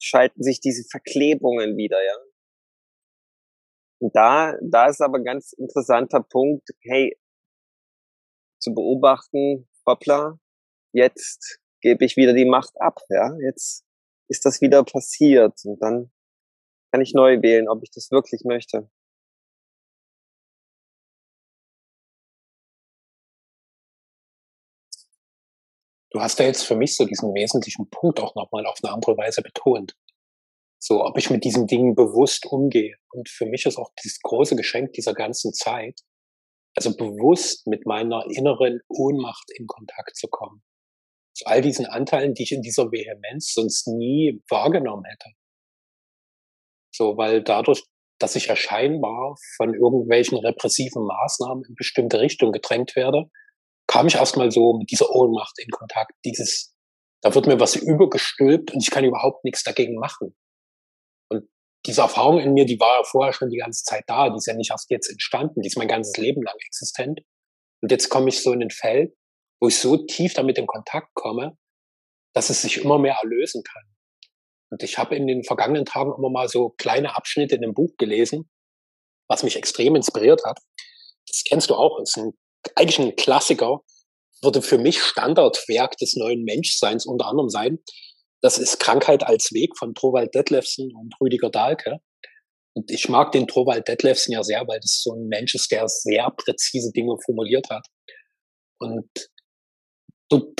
schalten 0.00 0.42
sich 0.42 0.60
diese 0.60 0.84
Verklebungen 0.88 1.76
wieder, 1.76 2.02
ja. 2.04 2.16
Und 4.00 4.16
da, 4.16 4.56
da 4.62 4.86
ist 4.86 5.02
aber 5.02 5.22
ganz 5.22 5.52
interessanter 5.52 6.22
Punkt, 6.22 6.68
hey, 6.82 7.18
zu 8.60 8.74
beobachten, 8.74 9.68
hoppla, 9.86 10.38
jetzt 10.92 11.60
gebe 11.82 12.04
ich 12.04 12.16
wieder 12.16 12.32
die 12.32 12.44
Macht 12.44 12.80
ab, 12.80 13.00
ja, 13.08 13.36
jetzt 13.40 13.84
ist 14.28 14.44
das 14.44 14.60
wieder 14.60 14.84
passiert 14.84 15.58
und 15.64 15.82
dann 15.82 16.10
kann 16.92 17.02
ich 17.02 17.14
neu 17.14 17.42
wählen, 17.42 17.68
ob 17.68 17.82
ich 17.82 17.90
das 17.90 18.10
wirklich 18.10 18.42
möchte. 18.44 18.88
Du 26.10 26.20
hast 26.20 26.38
ja 26.40 26.46
jetzt 26.46 26.64
für 26.64 26.74
mich 26.74 26.96
so 26.96 27.04
diesen 27.04 27.32
wesentlichen 27.34 27.88
Punkt 27.88 28.20
auch 28.20 28.34
nochmal 28.34 28.66
auf 28.66 28.78
eine 28.82 28.92
andere 28.92 29.16
Weise 29.16 29.42
betont. 29.42 29.94
So, 30.82 31.04
ob 31.04 31.16
ich 31.18 31.30
mit 31.30 31.44
diesen 31.44 31.66
Dingen 31.66 31.94
bewusst 31.94 32.46
umgehe. 32.46 32.96
Und 33.12 33.28
für 33.28 33.46
mich 33.46 33.66
ist 33.66 33.76
auch 33.76 33.90
dieses 34.02 34.20
große 34.20 34.56
Geschenk 34.56 34.92
dieser 34.92 35.14
ganzen 35.14 35.52
Zeit, 35.52 36.00
also 36.74 36.96
bewusst 36.96 37.66
mit 37.66 37.86
meiner 37.86 38.24
inneren 38.30 38.80
Ohnmacht 38.88 39.50
in 39.56 39.66
Kontakt 39.66 40.16
zu 40.16 40.28
kommen. 40.28 40.62
Zu 41.34 41.46
all 41.46 41.60
diesen 41.60 41.86
Anteilen, 41.86 42.34
die 42.34 42.42
ich 42.42 42.52
in 42.52 42.62
dieser 42.62 42.90
Vehemenz 42.90 43.52
sonst 43.52 43.86
nie 43.86 44.42
wahrgenommen 44.48 45.04
hätte. 45.04 45.30
So, 46.92 47.16
weil 47.16 47.42
dadurch, 47.42 47.84
dass 48.18 48.36
ich 48.36 48.46
ja 48.46 48.56
von 49.56 49.74
irgendwelchen 49.74 50.38
repressiven 50.38 51.04
Maßnahmen 51.04 51.64
in 51.68 51.74
bestimmte 51.74 52.20
Richtung 52.20 52.52
gedrängt 52.52 52.96
werde, 52.96 53.30
kam 53.90 54.06
ich 54.06 54.14
erstmal 54.14 54.52
so 54.52 54.74
mit 54.74 54.88
dieser 54.92 55.10
Ohnmacht 55.10 55.58
in 55.58 55.68
Kontakt. 55.70 56.12
Dieses, 56.24 56.72
da 57.22 57.34
wird 57.34 57.48
mir 57.48 57.58
was 57.58 57.74
übergestülpt 57.74 58.72
und 58.72 58.80
ich 58.80 58.90
kann 58.90 59.04
überhaupt 59.04 59.44
nichts 59.44 59.64
dagegen 59.64 59.96
machen. 59.96 60.36
Und 61.28 61.48
diese 61.84 62.02
Erfahrung 62.02 62.38
in 62.38 62.52
mir, 62.52 62.66
die 62.66 62.78
war 62.78 63.04
vorher 63.04 63.32
schon 63.32 63.50
die 63.50 63.58
ganze 63.58 63.82
Zeit 63.82 64.04
da, 64.06 64.30
die 64.30 64.36
ist 64.36 64.46
ja 64.46 64.54
nicht 64.54 64.70
erst 64.70 64.90
jetzt 64.90 65.10
entstanden, 65.10 65.62
die 65.62 65.66
ist 65.66 65.76
mein 65.76 65.88
ganzes 65.88 66.16
Leben 66.18 66.40
lang 66.42 66.54
existent. 66.64 67.20
Und 67.82 67.90
jetzt 67.90 68.10
komme 68.10 68.28
ich 68.28 68.40
so 68.40 68.52
in 68.52 68.62
ein 68.62 68.70
Feld, 68.70 69.12
wo 69.60 69.66
ich 69.66 69.76
so 69.76 69.96
tief 69.96 70.34
damit 70.34 70.56
in 70.56 70.68
Kontakt 70.68 71.12
komme, 71.14 71.58
dass 72.32 72.48
es 72.48 72.62
sich 72.62 72.78
immer 72.84 72.98
mehr 72.98 73.18
erlösen 73.20 73.64
kann. 73.64 73.82
Und 74.70 74.84
ich 74.84 74.98
habe 74.98 75.16
in 75.16 75.26
den 75.26 75.42
vergangenen 75.42 75.84
Tagen 75.84 76.12
immer 76.16 76.30
mal 76.30 76.48
so 76.48 76.70
kleine 76.78 77.16
Abschnitte 77.16 77.56
in 77.56 77.64
einem 77.64 77.74
Buch 77.74 77.96
gelesen, 77.98 78.48
was 79.28 79.42
mich 79.42 79.56
extrem 79.56 79.96
inspiriert 79.96 80.44
hat. 80.44 80.60
Das 81.26 81.42
kennst 81.44 81.70
du 81.70 81.74
auch, 81.74 82.00
ist 82.00 82.16
ein 82.16 82.34
eigentlich 82.74 82.98
ein 82.98 83.16
Klassiker, 83.16 83.80
würde 84.42 84.62
für 84.62 84.78
mich 84.78 85.02
Standardwerk 85.02 85.96
des 85.98 86.16
neuen 86.16 86.44
Menschseins 86.44 87.06
unter 87.06 87.26
anderem 87.26 87.48
sein. 87.48 87.78
Das 88.42 88.58
ist 88.58 88.80
Krankheit 88.80 89.22
als 89.22 89.52
Weg 89.52 89.76
von 89.76 89.94
Thorwald 89.94 90.34
Detlefsen 90.34 90.94
und 90.94 91.14
Rüdiger 91.20 91.50
Dahlke. 91.50 91.98
Und 92.72 92.90
ich 92.90 93.08
mag 93.08 93.32
den 93.32 93.46
Thorwald 93.46 93.88
Detlefsen 93.88 94.32
ja 94.32 94.42
sehr, 94.42 94.66
weil 94.66 94.80
das 94.80 95.02
so 95.02 95.12
ein 95.12 95.26
Mensch 95.26 95.54
ist, 95.54 95.70
der 95.70 95.88
sehr 95.88 96.30
präzise 96.30 96.92
Dinge 96.92 97.16
formuliert 97.24 97.68
hat. 97.68 97.86
Und 98.78 99.10
dort 100.30 100.56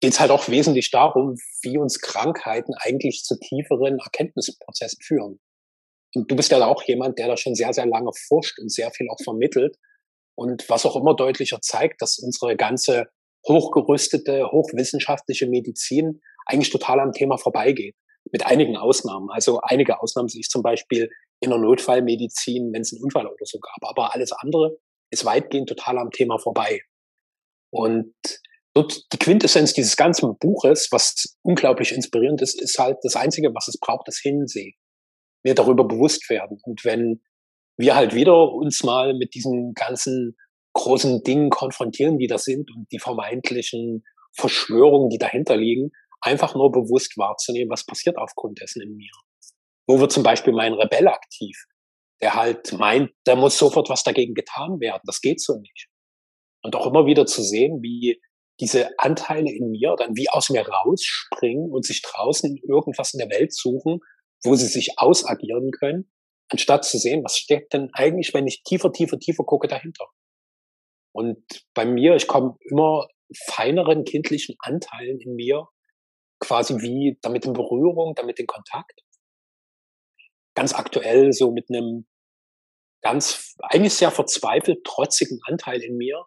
geht 0.00 0.12
es 0.12 0.20
halt 0.20 0.30
auch 0.30 0.48
wesentlich 0.48 0.90
darum, 0.90 1.36
wie 1.62 1.78
uns 1.78 2.00
Krankheiten 2.00 2.74
eigentlich 2.78 3.24
zu 3.24 3.36
tieferen 3.38 3.98
Erkenntnisprozessen 3.98 5.00
führen. 5.02 5.40
Und 6.14 6.30
du 6.30 6.36
bist 6.36 6.52
ja 6.52 6.64
auch 6.64 6.82
jemand, 6.84 7.18
der 7.18 7.28
da 7.28 7.36
schon 7.36 7.54
sehr, 7.54 7.72
sehr 7.72 7.86
lange 7.86 8.10
forscht 8.28 8.58
und 8.58 8.70
sehr 8.70 8.90
viel 8.92 9.08
auch 9.10 9.22
vermittelt 9.24 9.76
und 10.36 10.68
was 10.68 10.86
auch 10.86 10.96
immer 10.96 11.16
deutlicher 11.16 11.60
zeigt, 11.60 12.02
dass 12.02 12.18
unsere 12.18 12.56
ganze 12.56 13.06
hochgerüstete, 13.48 14.46
hochwissenschaftliche 14.50 15.46
Medizin 15.46 16.20
eigentlich 16.46 16.70
total 16.70 17.00
am 17.00 17.12
Thema 17.12 17.38
vorbeigeht. 17.38 17.96
Mit 18.32 18.44
einigen 18.44 18.76
Ausnahmen. 18.76 19.30
Also 19.30 19.60
einige 19.62 20.00
Ausnahmen 20.00 20.28
sehe 20.28 20.40
ich 20.40 20.48
zum 20.48 20.62
Beispiel 20.62 21.10
in 21.40 21.50
der 21.50 21.58
Notfallmedizin, 21.58 22.72
wenn 22.72 22.82
es 22.82 22.92
einen 22.92 23.02
Unfall 23.02 23.26
oder 23.26 23.44
so 23.44 23.58
gab. 23.58 23.78
Aber 23.82 24.14
alles 24.14 24.32
andere 24.32 24.78
ist 25.10 25.24
weitgehend 25.24 25.68
total 25.68 25.98
am 25.98 26.10
Thema 26.10 26.38
vorbei. 26.38 26.80
Und 27.70 28.14
dort 28.74 29.12
die 29.12 29.18
Quintessenz 29.18 29.74
dieses 29.74 29.96
ganzen 29.96 30.36
Buches, 30.38 30.88
was 30.90 31.36
unglaublich 31.42 31.92
inspirierend 31.92 32.42
ist, 32.42 32.60
ist 32.60 32.78
halt 32.78 32.98
das 33.02 33.16
Einzige, 33.16 33.54
was 33.54 33.68
es 33.68 33.78
braucht, 33.78 34.08
das 34.08 34.18
Hinsehen. 34.18 34.74
Mir 35.44 35.54
darüber 35.54 35.84
bewusst 35.84 36.28
werden. 36.28 36.58
Und 36.64 36.84
wenn 36.84 37.22
wir 37.76 37.94
halt 37.94 38.14
wieder 38.14 38.52
uns 38.52 38.82
mal 38.82 39.14
mit 39.14 39.34
diesen 39.34 39.74
ganzen 39.74 40.36
großen 40.72 41.22
Dingen 41.22 41.50
konfrontieren, 41.50 42.18
die 42.18 42.26
das 42.26 42.44
sind 42.44 42.70
und 42.74 42.86
die 42.92 42.98
vermeintlichen 42.98 44.04
Verschwörungen, 44.34 45.08
die 45.08 45.18
dahinter 45.18 45.56
liegen, 45.56 45.90
einfach 46.20 46.54
nur 46.54 46.70
bewusst 46.70 47.16
wahrzunehmen, 47.16 47.70
was 47.70 47.86
passiert 47.86 48.16
aufgrund 48.18 48.60
dessen 48.60 48.82
in 48.82 48.96
mir. 48.96 49.10
Wo 49.86 50.00
wird 50.00 50.12
zum 50.12 50.22
Beispiel 50.22 50.52
mein 50.52 50.74
Rebell 50.74 51.08
aktiv, 51.08 51.56
der 52.20 52.34
halt 52.34 52.72
meint, 52.72 53.10
da 53.24 53.36
muss 53.36 53.56
sofort 53.56 53.88
was 53.88 54.02
dagegen 54.02 54.34
getan 54.34 54.80
werden. 54.80 55.02
Das 55.04 55.20
geht 55.20 55.40
so 55.40 55.58
nicht. 55.58 55.88
Und 56.62 56.74
auch 56.76 56.86
immer 56.86 57.06
wieder 57.06 57.26
zu 57.26 57.42
sehen, 57.42 57.82
wie 57.82 58.20
diese 58.60 58.98
Anteile 58.98 59.50
in 59.50 59.70
mir 59.70 59.94
dann 59.98 60.16
wie 60.16 60.28
aus 60.30 60.50
mir 60.50 60.66
rausspringen 60.66 61.70
und 61.70 61.84
sich 61.84 62.02
draußen 62.02 62.58
irgendwas 62.68 63.12
in 63.14 63.18
der 63.18 63.30
Welt 63.30 63.54
suchen, 63.54 64.00
wo 64.42 64.54
sie 64.54 64.66
sich 64.66 64.98
ausagieren 64.98 65.70
können 65.70 66.10
anstatt 66.48 66.84
zu 66.84 66.98
sehen, 66.98 67.24
was 67.24 67.36
steckt 67.36 67.72
denn 67.72 67.90
eigentlich, 67.92 68.32
wenn 68.34 68.46
ich 68.46 68.62
tiefer, 68.62 68.92
tiefer, 68.92 69.18
tiefer 69.18 69.44
gucke 69.44 69.68
dahinter. 69.68 70.06
Und 71.12 71.38
bei 71.74 71.84
mir, 71.84 72.14
ich 72.14 72.26
komme 72.26 72.56
immer 72.70 73.08
feineren 73.46 74.04
kindlichen 74.04 74.56
Anteilen 74.60 75.20
in 75.20 75.34
mir 75.34 75.68
quasi 76.38 76.74
wie 76.80 77.18
damit 77.22 77.46
in 77.46 77.54
Berührung, 77.54 78.14
damit 78.14 78.38
in 78.38 78.46
Kontakt. 78.46 79.00
Ganz 80.54 80.74
aktuell 80.74 81.32
so 81.32 81.50
mit 81.50 81.70
einem 81.70 82.06
ganz, 83.02 83.54
eigentlich 83.62 83.94
sehr 83.94 84.10
verzweifelt 84.10 84.84
trotzigen 84.84 85.40
Anteil 85.46 85.82
in 85.82 85.96
mir, 85.96 86.24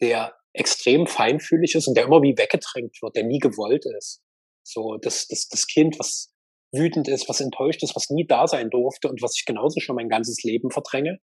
der 0.00 0.34
extrem 0.52 1.06
feinfühlig 1.06 1.74
ist 1.74 1.88
und 1.88 1.96
der 1.96 2.04
immer 2.04 2.22
wie 2.22 2.36
weggedrängt 2.36 3.00
wird, 3.02 3.16
der 3.16 3.24
nie 3.24 3.38
gewollt 3.38 3.84
ist. 3.98 4.22
So, 4.62 4.96
das, 4.96 5.28
das, 5.28 5.48
das 5.48 5.66
Kind, 5.66 5.98
was 5.98 6.33
wütend 6.74 7.08
ist, 7.08 7.28
was 7.28 7.40
enttäuscht 7.40 7.82
ist, 7.82 7.96
was 7.96 8.10
nie 8.10 8.26
da 8.26 8.46
sein 8.46 8.70
durfte 8.70 9.08
und 9.08 9.22
was 9.22 9.36
ich 9.36 9.44
genauso 9.44 9.80
schon 9.80 9.96
mein 9.96 10.08
ganzes 10.08 10.42
Leben 10.42 10.70
verdränge. 10.70 11.18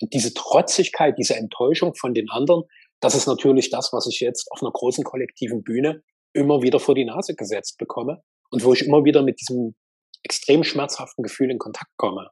Und 0.00 0.12
diese 0.12 0.34
Trotzigkeit, 0.34 1.16
diese 1.18 1.36
Enttäuschung 1.36 1.94
von 1.94 2.12
den 2.12 2.28
anderen, 2.30 2.64
das 3.00 3.14
ist 3.14 3.26
natürlich 3.26 3.70
das, 3.70 3.92
was 3.92 4.06
ich 4.06 4.20
jetzt 4.20 4.50
auf 4.50 4.62
einer 4.62 4.72
großen 4.72 5.04
kollektiven 5.04 5.62
Bühne 5.62 6.02
immer 6.32 6.62
wieder 6.62 6.80
vor 6.80 6.94
die 6.94 7.04
Nase 7.04 7.34
gesetzt 7.34 7.78
bekomme 7.78 8.22
und 8.50 8.64
wo 8.64 8.72
ich 8.72 8.84
immer 8.84 9.04
wieder 9.04 9.22
mit 9.22 9.40
diesem 9.40 9.74
extrem 10.22 10.64
schmerzhaften 10.64 11.22
Gefühl 11.22 11.50
in 11.50 11.58
Kontakt 11.58 11.90
komme. 11.96 12.30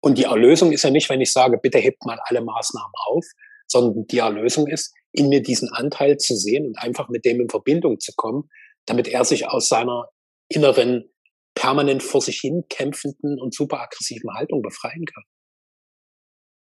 Und 0.00 0.18
die 0.18 0.24
Erlösung 0.24 0.72
ist 0.72 0.82
ja 0.82 0.90
nicht, 0.90 1.08
wenn 1.08 1.20
ich 1.20 1.32
sage, 1.32 1.58
bitte 1.58 1.78
hebt 1.78 2.04
mal 2.04 2.18
alle 2.24 2.42
Maßnahmen 2.42 2.92
auf, 3.06 3.24
sondern 3.68 4.06
die 4.06 4.18
Erlösung 4.18 4.66
ist, 4.66 4.92
in 5.12 5.28
mir 5.28 5.42
diesen 5.42 5.70
Anteil 5.70 6.16
zu 6.16 6.34
sehen 6.34 6.66
und 6.66 6.78
einfach 6.78 7.08
mit 7.08 7.24
dem 7.24 7.40
in 7.40 7.48
Verbindung 7.48 8.00
zu 8.00 8.12
kommen, 8.16 8.48
damit 8.86 9.08
er 9.08 9.24
sich 9.24 9.48
aus 9.48 9.68
seiner 9.68 10.08
inneren 10.48 11.11
permanent 11.54 12.02
vor 12.02 12.20
sich 12.20 12.40
hin 12.40 12.64
kämpfenden 12.68 13.40
und 13.40 13.54
super 13.54 13.80
aggressiven 13.80 14.32
Haltung 14.34 14.62
befreien 14.62 15.04
kann. 15.04 15.24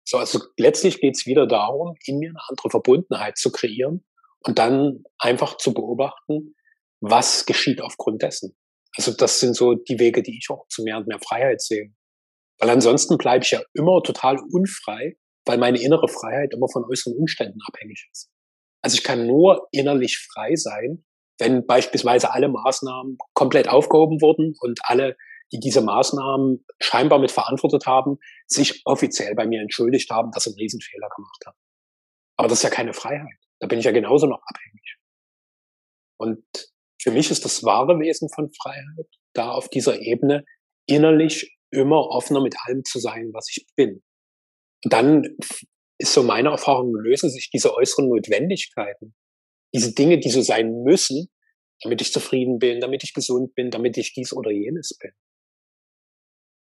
So, 0.08 0.18
also 0.18 0.40
letztlich 0.58 1.02
geht 1.02 1.16
es 1.18 1.26
wieder 1.26 1.48
darum, 1.48 1.96
in 2.06 2.20
mir 2.20 2.30
eine 2.30 2.40
andere 2.48 2.70
Verbundenheit 2.70 3.38
zu 3.38 3.52
kreieren 3.52 4.06
und 4.40 4.58
dann 4.58 5.04
einfach 5.20 5.58
zu 5.58 5.74
beobachten, 5.74 6.56
was 7.02 7.46
geschieht 7.46 7.82
aufgrund 7.82 8.22
dessen. 8.22 8.58
Also 8.96 9.12
das 9.12 9.40
sind 9.40 9.56
so 9.56 9.74
die 9.74 10.00
Wege, 10.00 10.24
die 10.24 10.38
ich 10.38 10.50
auch 10.50 10.66
zu 10.70 10.84
mehr 10.84 10.98
und 10.98 11.08
mehr 11.08 11.20
Freiheit 11.20 11.62
sehe. 11.62 11.94
Weil 12.60 12.70
ansonsten 12.70 13.18
bleibe 13.18 13.44
ich 13.44 13.52
ja 13.52 13.62
immer 13.74 14.02
total 14.02 14.38
unfrei, 14.52 15.18
weil 15.46 15.58
meine 15.58 15.82
innere 15.82 16.08
Freiheit 16.08 16.54
immer 16.54 16.68
von 16.72 16.84
äußeren 16.86 17.16
Umständen 17.16 17.60
abhängig 17.68 18.08
ist. 18.12 18.30
Also 18.82 18.96
ich 18.96 19.04
kann 19.04 19.28
nur 19.28 19.68
innerlich 19.72 20.18
frei 20.32 20.56
sein, 20.56 21.06
wenn 21.40 21.66
beispielsweise 21.66 22.32
alle 22.34 22.50
Maßnahmen 22.50 23.18
komplett 23.34 23.70
aufgehoben 23.70 24.22
wurden 24.22 24.56
und 24.60 24.80
alle, 24.84 25.16
die 25.52 25.60
diese 25.60 25.82
Maßnahmen 25.82 26.66
scheinbar 26.80 27.20
mit 27.20 27.32
verantwortet 27.32 27.86
haben, 27.86 28.18
sich 28.48 28.82
offiziell 28.86 29.36
bei 29.36 29.46
mir 29.46 29.62
entschuldigt 29.62 30.10
haben, 30.10 30.32
dass 30.32 30.44
sie 30.44 30.52
einen 30.52 30.60
Riesenfehler 30.60 31.10
gemacht 31.16 31.44
haben. 31.46 31.58
Aber 32.38 32.48
das 32.48 32.60
ist 32.60 32.64
ja 32.64 32.70
keine 32.70 32.94
Freiheit. 32.94 33.38
Da 33.60 33.68
bin 33.68 33.80
ich 33.80 33.86
ja 33.86 33.92
genauso 33.92 34.28
noch 34.28 34.42
abhängig. 34.46 34.98
Und 36.20 36.44
für 37.02 37.12
mich 37.12 37.32
ist 37.32 37.46
das 37.46 37.64
wahre 37.64 38.00
Wesen 38.00 38.30
von 38.30 38.52
Freiheit, 38.52 39.08
da 39.34 39.52
auf 39.52 39.70
dieser 39.70 40.02
Ebene 40.02 40.44
innerlich 40.88 41.58
immer 41.72 42.08
offener 42.08 42.42
mit 42.42 42.56
allem 42.66 42.84
zu 42.84 43.00
sein, 43.00 43.30
was 43.34 43.50
ich 43.50 43.66
bin. 43.76 44.04
Und 44.84 44.94
dann 44.94 45.38
ist 46.00 46.14
so 46.14 46.24
meine 46.24 46.50
Erfahrung, 46.50 46.96
lösen 46.96 47.30
sich 47.30 47.50
diese 47.52 47.74
äußeren 47.74 48.10
Notwendigkeiten, 48.10 49.16
diese 49.74 49.94
Dinge, 49.94 50.20
die 50.20 50.30
so 50.30 50.42
sein 50.42 50.84
müssen, 50.84 51.30
damit 51.82 52.02
ich 52.02 52.12
zufrieden 52.12 52.60
bin, 52.60 52.80
damit 52.80 53.04
ich 53.04 53.14
gesund 53.14 53.54
bin, 53.56 53.72
damit 53.72 53.98
ich 53.98 54.14
dies 54.14 54.34
oder 54.34 54.52
jenes 54.52 54.98
bin. 54.98 55.12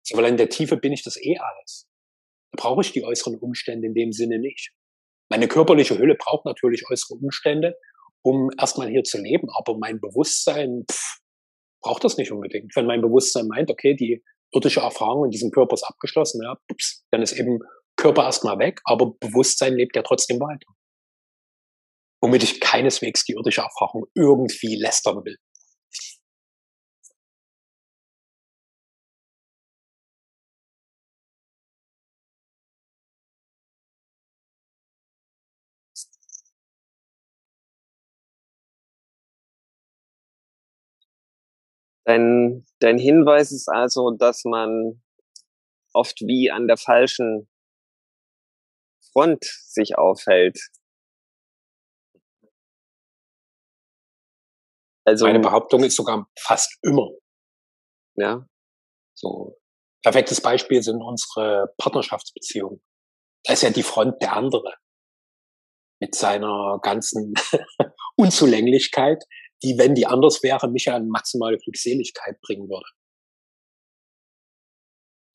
So, 0.07 0.17
weil 0.17 0.27
in 0.27 0.37
der 0.37 0.49
Tiefe 0.49 0.77
bin 0.77 0.93
ich 0.93 1.03
das 1.03 1.17
eh 1.17 1.37
alles. 1.39 1.89
Da 2.53 2.63
brauche 2.63 2.83
ich 2.83 2.93
die 2.93 3.05
äußeren 3.05 3.37
Umstände 3.39 3.87
in 3.87 3.95
dem 3.95 4.13
Sinne 4.13 4.39
nicht. 4.39 4.73
Meine 5.29 5.49
körperliche 5.49 5.99
Hülle 5.99 6.15
braucht 6.15 6.45
natürlich 6.45 6.85
äußere 6.89 7.19
Umstände, 7.19 7.77
um 8.23 8.51
erstmal 8.59 8.89
hier 8.89 9.03
zu 9.03 9.21
leben, 9.21 9.49
aber 9.57 9.77
mein 9.79 10.01
Bewusstsein 10.01 10.85
pff, 10.91 11.19
braucht 11.83 12.05
das 12.05 12.17
nicht 12.17 12.31
unbedingt. 12.31 12.75
Wenn 12.77 12.87
mein 12.87 13.01
Bewusstsein 13.01 13.49
meint, 13.49 13.71
okay, 13.71 13.95
die 13.95 14.23
irdische 14.53 14.81
Erfahrung 14.81 15.25
in 15.25 15.31
diesem 15.31 15.51
Körper 15.51 15.75
ist 15.75 15.85
abgeschlossen, 15.85 16.43
ja, 16.43 16.57
ups, 16.71 17.05
dann 17.11 17.23
ist 17.23 17.33
eben 17.33 17.61
Körper 17.97 18.25
erstmal 18.25 18.59
weg, 18.59 18.81
aber 18.85 19.15
Bewusstsein 19.19 19.75
lebt 19.75 19.97
ja 19.97 20.03
trotzdem 20.03 20.39
weiter. 20.39 20.67
Womit 22.27 22.43
ich 22.43 22.59
keineswegs 22.59 23.25
die 23.25 23.35
irdische 23.35 23.61
Erfahrung 23.61 24.07
irgendwie 24.17 24.75
lästern 24.75 25.25
will. 25.25 25.37
Dein, 42.05 42.67
dein 42.81 42.99
Hinweis 42.99 43.53
ist 43.53 43.69
also, 43.69 44.11
dass 44.11 44.43
man 44.43 45.01
oft 45.93 46.23
wie 46.23 46.51
an 46.51 46.67
der 46.67 46.77
falschen 46.77 47.49
Front 49.13 49.45
sich 49.45 49.97
aufhält. 49.97 50.59
Also 55.07 55.27
meine 55.27 55.41
Behauptung 55.41 55.85
ist 55.85 55.97
sogar 55.97 56.29
fast 56.39 56.79
immer. 56.83 57.09
Ja. 58.17 58.47
So 59.15 59.57
perfektes 60.03 60.41
Beispiel 60.41 60.83
sind 60.83 61.01
unsere 61.03 61.75
Partnerschaftsbeziehungen. 61.79 62.83
Da 63.45 63.53
ist 63.53 63.63
ja 63.63 63.71
die 63.71 63.83
Front 63.83 64.21
der 64.21 64.35
andere 64.35 64.75
mit 66.01 66.15
seiner 66.15 66.79
ganzen 66.83 67.35
Unzulänglichkeit, 68.17 69.25
die, 69.63 69.79
wenn 69.79 69.95
die 69.95 70.07
anders 70.07 70.43
wäre, 70.43 70.69
mich 70.69 70.87
ja 70.87 70.97
an 70.97 71.09
maximale 71.09 71.57
Glückseligkeit 71.59 72.41
bringen 72.41 72.69
würde. 72.69 72.87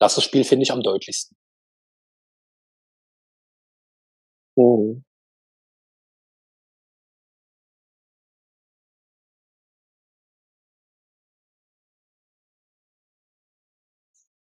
Das, 0.00 0.14
das 0.14 0.24
Spiel 0.24 0.44
finde 0.44 0.64
ich 0.64 0.72
am 0.72 0.82
deutlichsten. 0.82 1.36
Mhm. 4.56 5.04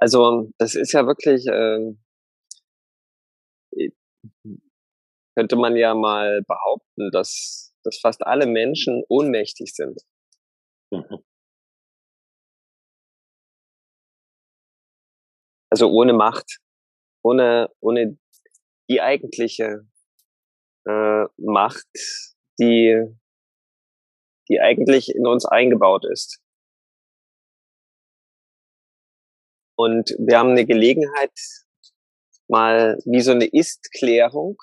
Also 0.01 0.51
das 0.59 0.75
ist 0.75 0.93
ja 0.93 1.07
wirklich, 1.07 1.47
äh, 1.47 1.95
könnte 5.37 5.57
man 5.57 5.77
ja 5.77 5.95
mal 5.95 6.43
behaupten, 6.47 7.11
dass, 7.13 7.75
dass 7.85 7.99
fast 8.01 8.27
alle 8.27 8.47
Menschen 8.47 9.05
ohnmächtig 9.09 9.75
sind. 9.75 10.01
Mhm. 10.91 11.23
Also 15.71 15.91
ohne 15.91 16.15
Macht, 16.15 16.59
ohne, 17.23 17.69
ohne 17.81 18.19
die 18.89 19.01
eigentliche 19.01 19.87
äh, 20.87 21.25
Macht, 21.37 21.87
die, 22.59 23.05
die 24.49 24.61
eigentlich 24.61 25.15
in 25.15 25.27
uns 25.27 25.45
eingebaut 25.45 26.05
ist. 26.11 26.41
Und 29.83 30.15
wir 30.19 30.39
haben 30.39 30.51
eine 30.51 30.67
Gelegenheit, 30.67 31.33
mal 32.49 32.99
wie 33.07 33.23
so 33.23 33.31
eine 33.31 33.47
Ist-Klärung 33.47 34.59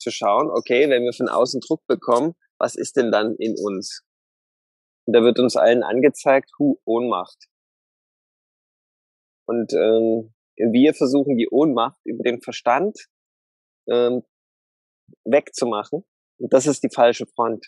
zu 0.00 0.10
schauen, 0.10 0.48
okay, 0.50 0.88
wenn 0.88 1.02
wir 1.02 1.12
von 1.12 1.28
außen 1.28 1.60
Druck 1.60 1.86
bekommen, 1.86 2.32
was 2.58 2.74
ist 2.74 2.96
denn 2.96 3.12
dann 3.12 3.36
in 3.36 3.54
uns? 3.62 4.02
Und 5.04 5.14
da 5.14 5.22
wird 5.22 5.38
uns 5.38 5.56
allen 5.56 5.82
angezeigt, 5.82 6.50
Hu, 6.58 6.78
Ohnmacht. 6.86 7.36
Und 9.46 9.74
ähm, 9.74 10.32
wir 10.56 10.94
versuchen 10.94 11.36
die 11.36 11.50
Ohnmacht 11.50 12.00
über 12.04 12.22
den 12.22 12.40
Verstand 12.40 13.08
ähm, 13.90 14.22
wegzumachen. 15.26 16.06
Und 16.38 16.54
das 16.54 16.66
ist 16.66 16.82
die 16.82 16.94
falsche 16.94 17.26
Front. 17.26 17.66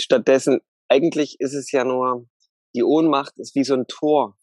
Stattdessen, 0.00 0.60
eigentlich 0.88 1.36
ist 1.40 1.54
es 1.54 1.70
ja 1.72 1.84
nur, 1.84 2.28
die 2.74 2.82
Ohnmacht 2.82 3.38
ist 3.38 3.54
wie 3.54 3.64
so 3.64 3.74
ein 3.74 3.86
Tor. 3.86 4.36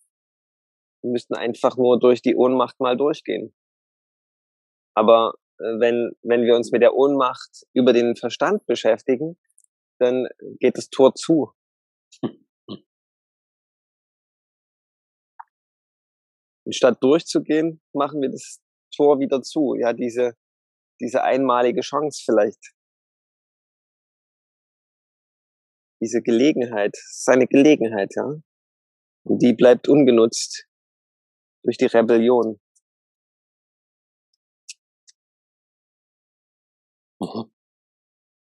Wir 1.02 1.12
müssten 1.12 1.36
einfach 1.36 1.78
nur 1.78 2.00
durch 2.00 2.22
die 2.22 2.36
Ohnmacht 2.36 2.80
mal 2.80 2.98
durchgehen. 2.98 3.56
Aber 4.96 5.36
äh, 5.60 5.80
wenn, 5.80 6.12
wenn 6.24 6.44
wir 6.44 6.56
uns 6.56 6.72
mit 6.72 6.82
der 6.82 6.96
Ohnmacht 6.96 7.66
über 7.74 7.94
den 7.94 8.16
Verstand 8.16 8.66
beschäftigen, 8.66 9.38
dann 10.00 10.28
geht 10.60 10.78
das 10.78 10.90
Tor 10.90 11.14
zu. 11.16 11.54
Und 16.66 16.74
statt 16.74 16.98
durchzugehen, 17.02 17.82
machen 17.94 18.22
wir 18.22 18.30
das 18.30 18.60
Tor 18.96 19.20
wieder 19.20 19.42
zu. 19.42 19.76
Ja, 19.76 19.94
diese, 19.94 20.36
diese 21.00 21.24
einmalige 21.24 21.82
Chance 21.82 22.24
vielleicht. 22.26 22.74
Diese 26.06 26.22
Gelegenheit, 26.22 26.96
seine 27.10 27.48
Gelegenheit, 27.48 28.14
ja. 28.16 28.36
Und 29.24 29.42
die 29.42 29.54
bleibt 29.54 29.90
ungenutzt 29.90 30.68
durch 31.64 31.78
die 31.78 31.88
Rebellion. 31.88 32.60
Mhm. 37.20 37.52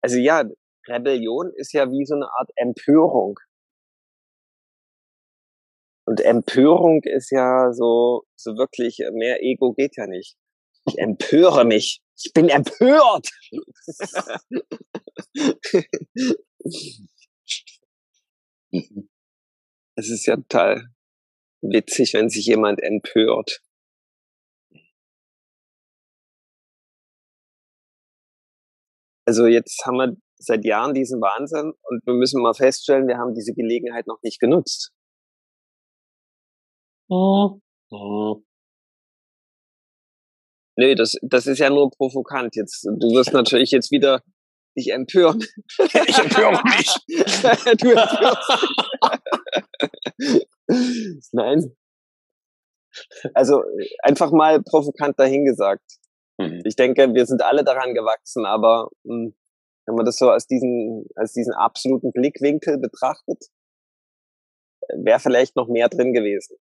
Also 0.01 0.19
ja, 0.19 0.45
Rebellion 0.87 1.51
ist 1.53 1.73
ja 1.73 1.91
wie 1.91 2.05
so 2.05 2.15
eine 2.15 2.31
Art 2.31 2.49
Empörung. 2.55 3.37
Und 6.05 6.21
Empörung 6.21 7.03
ist 7.03 7.29
ja 7.29 7.73
so, 7.73 8.23
so 8.37 8.55
wirklich, 8.55 8.99
mehr 9.11 9.43
Ego 9.43 9.73
geht 9.73 9.97
ja 9.97 10.07
nicht. 10.07 10.37
Ich 10.85 10.97
empöre 10.97 11.65
mich. 11.65 12.01
Ich 12.15 12.31
bin 12.31 12.47
empört. 12.47 13.27
Es 18.71 20.09
ist 20.09 20.25
ja 20.25 20.35
total 20.37 20.87
witzig, 21.61 22.13
wenn 22.13 22.29
sich 22.29 22.45
jemand 22.45 22.81
empört. 22.81 23.61
Also 29.27 29.45
jetzt 29.45 29.85
haben 29.85 29.97
wir 29.97 30.15
seit 30.37 30.65
Jahren 30.65 30.93
diesen 30.93 31.21
Wahnsinn 31.21 31.73
und 31.83 32.05
wir 32.05 32.13
müssen 32.13 32.41
mal 32.41 32.53
feststellen, 32.53 33.07
wir 33.07 33.17
haben 33.17 33.35
diese 33.35 33.53
Gelegenheit 33.53 34.07
noch 34.07 34.19
nicht 34.23 34.39
genutzt. 34.39 34.91
Mhm. 37.09 37.61
Mhm. 37.91 38.45
Nee, 40.77 40.95
das, 40.95 41.17
das 41.21 41.45
ist 41.45 41.59
ja 41.59 41.69
nur 41.69 41.91
provokant. 41.91 42.55
Jetzt, 42.55 42.85
du 42.85 43.11
wirst 43.13 43.33
natürlich 43.33 43.71
jetzt 43.71 43.91
wieder 43.91 44.23
dich 44.77 44.91
empören. 44.91 45.43
Ich 45.77 46.17
empöre 46.17 46.61
mich. 46.63 46.89
du 47.79 47.91
empörst 47.91 48.49
Nein. 51.31 51.75
Also 53.33 53.63
einfach 54.03 54.31
mal 54.31 54.61
provokant 54.61 55.19
dahingesagt. 55.19 55.99
Mhm. 56.37 56.61
Ich 56.65 56.75
denke, 56.75 57.13
wir 57.13 57.25
sind 57.25 57.41
alle 57.41 57.63
daran 57.63 57.93
gewachsen, 57.93 58.45
aber 58.45 58.89
mh, 59.03 59.13
hm, 59.13 59.35
wenn 59.85 59.95
man 59.95 60.05
das 60.05 60.17
so 60.17 60.31
aus 60.31 60.45
diesen, 60.45 61.07
aus 61.15 61.33
diesen 61.33 61.53
absoluten 61.53 62.11
Blickwinkel 62.11 62.77
betrachtet, 62.77 63.45
wäre 64.95 65.19
vielleicht 65.19 65.55
noch 65.55 65.67
mehr 65.67 65.89
drin 65.89 66.13
gewesen. 66.13 66.57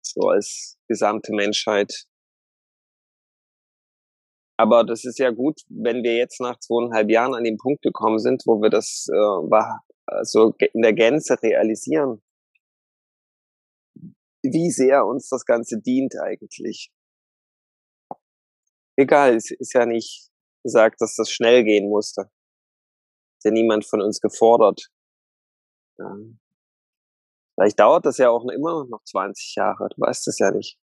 So 0.00 0.28
als 0.28 0.78
gesamte 0.88 1.32
Menschheit. 1.34 2.06
Aber 4.58 4.84
das 4.84 5.04
ist 5.04 5.18
ja 5.18 5.30
gut, 5.30 5.60
wenn 5.68 6.02
wir 6.02 6.16
jetzt 6.16 6.40
nach 6.40 6.58
zweieinhalb 6.58 7.10
Jahren 7.10 7.34
an 7.34 7.44
den 7.44 7.56
Punkt 7.56 7.82
gekommen 7.82 8.18
sind, 8.18 8.42
wo 8.46 8.60
wir 8.60 8.70
das 8.70 9.08
äh, 9.10 9.14
war, 9.14 9.82
also 10.06 10.54
in 10.72 10.82
der 10.82 10.92
Gänze 10.92 11.40
realisieren, 11.42 12.22
wie 14.42 14.70
sehr 14.70 15.06
uns 15.06 15.28
das 15.28 15.44
Ganze 15.44 15.80
dient 15.80 16.14
eigentlich. 16.20 16.90
egal, 18.96 19.34
es 19.36 19.50
ist 19.50 19.72
ja 19.72 19.86
nicht 19.86 20.30
gesagt, 20.62 21.00
dass 21.00 21.16
das 21.16 21.30
schnell 21.30 21.64
gehen 21.64 21.88
musste. 21.88 22.30
Ist 23.38 23.44
ja 23.44 23.50
niemand 23.50 23.84
von 23.84 24.00
uns 24.00 24.20
gefordert. 24.20 24.88
Ja. 25.98 26.14
Vielleicht 27.54 27.80
dauert 27.80 28.06
das 28.06 28.18
ja 28.18 28.30
auch 28.30 28.48
immer 28.48 28.86
noch 28.86 29.02
20 29.04 29.54
Jahre, 29.56 29.88
du 29.88 30.00
weißt 30.00 30.28
es 30.28 30.38
ja 30.38 30.50
nicht. 30.50 30.78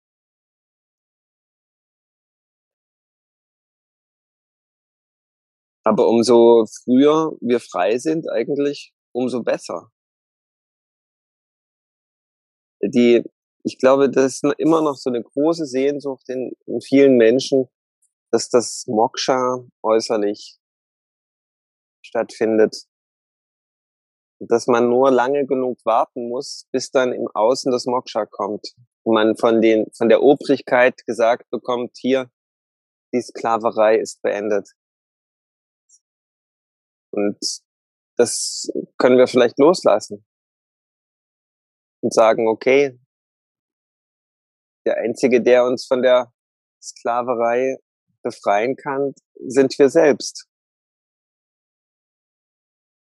Aber 5.86 6.08
umso 6.08 6.66
früher 6.82 7.36
wir 7.40 7.60
frei 7.60 7.96
sind, 7.98 8.28
eigentlich, 8.28 8.92
umso 9.14 9.44
besser. 9.44 9.92
Die, 12.82 13.22
ich 13.62 13.78
glaube, 13.78 14.10
das 14.10 14.42
ist 14.42 14.44
immer 14.58 14.82
noch 14.82 14.96
so 14.96 15.10
eine 15.10 15.22
große 15.22 15.64
Sehnsucht 15.64 16.28
in, 16.28 16.56
in 16.66 16.80
vielen 16.80 17.16
Menschen, 17.16 17.68
dass 18.32 18.48
das 18.48 18.84
Moksha 18.88 19.64
äußerlich 19.84 20.58
stattfindet. 22.04 22.86
Dass 24.40 24.66
man 24.66 24.88
nur 24.88 25.12
lange 25.12 25.46
genug 25.46 25.78
warten 25.84 26.28
muss, 26.28 26.66
bis 26.72 26.90
dann 26.90 27.12
im 27.12 27.28
Außen 27.32 27.70
das 27.70 27.86
Moksha 27.86 28.26
kommt. 28.26 28.74
Und 29.04 29.14
man 29.14 29.36
von 29.36 29.62
den, 29.62 29.86
von 29.96 30.08
der 30.08 30.20
Obrigkeit 30.20 31.06
gesagt 31.06 31.48
bekommt, 31.50 31.96
hier, 31.96 32.28
die 33.14 33.22
Sklaverei 33.22 33.98
ist 33.98 34.20
beendet. 34.22 34.68
Und 37.16 37.38
das 38.18 38.68
können 38.98 39.16
wir 39.16 39.26
vielleicht 39.26 39.58
loslassen. 39.58 40.24
Und 42.02 42.12
sagen, 42.12 42.46
okay, 42.46 42.98
der 44.86 44.98
Einzige, 44.98 45.42
der 45.42 45.64
uns 45.64 45.86
von 45.86 46.02
der 46.02 46.32
Sklaverei 46.80 47.78
befreien 48.22 48.76
kann, 48.76 49.14
sind 49.46 49.76
wir 49.78 49.88
selbst. 49.88 50.46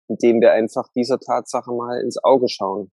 Indem 0.09 0.41
wir 0.41 0.51
einfach 0.51 0.89
dieser 0.95 1.19
Tatsache 1.19 1.71
mal 1.71 2.01
ins 2.01 2.21
Auge 2.23 2.49
schauen. 2.49 2.91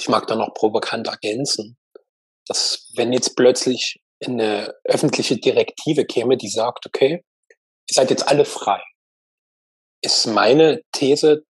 Ich 0.00 0.08
mag 0.08 0.26
da 0.26 0.34
noch 0.34 0.54
provokant 0.54 1.08
ergänzen, 1.08 1.76
dass 2.46 2.90
wenn 2.96 3.12
jetzt 3.12 3.36
plötzlich 3.36 4.00
eine 4.24 4.74
öffentliche 4.84 5.36
Direktive 5.36 6.06
käme, 6.06 6.38
die 6.38 6.48
sagt, 6.48 6.86
okay, 6.86 7.22
ihr 7.52 7.94
seid 7.94 8.08
jetzt 8.08 8.26
alle 8.26 8.46
frei, 8.46 8.82
ist 10.02 10.24
meine 10.24 10.80
These, 10.92 11.44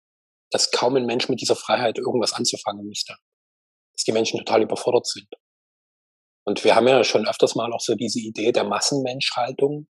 dass 0.50 0.72
kaum 0.72 0.96
ein 0.96 1.06
Mensch 1.06 1.30
mit 1.30 1.42
dieser 1.42 1.56
Freiheit 1.56 2.00
irgendwas 2.00 2.34
anzufangen 2.34 2.88
müsste. 2.88 3.18
Dass 3.94 4.04
die 4.06 4.14
Menschen 4.14 4.40
total 4.40 4.64
überfordert 4.64 5.06
sind. 5.06 5.28
Und 6.44 6.64
wir 6.64 6.74
haben 6.74 6.88
ja 6.88 7.04
schon 7.04 7.28
öfters 7.28 7.54
mal 7.54 7.72
auch 7.72 7.82
so 7.82 7.94
diese 7.94 8.20
Idee 8.20 8.52
der 8.52 8.64
Massenmenschhaltung 8.64 9.88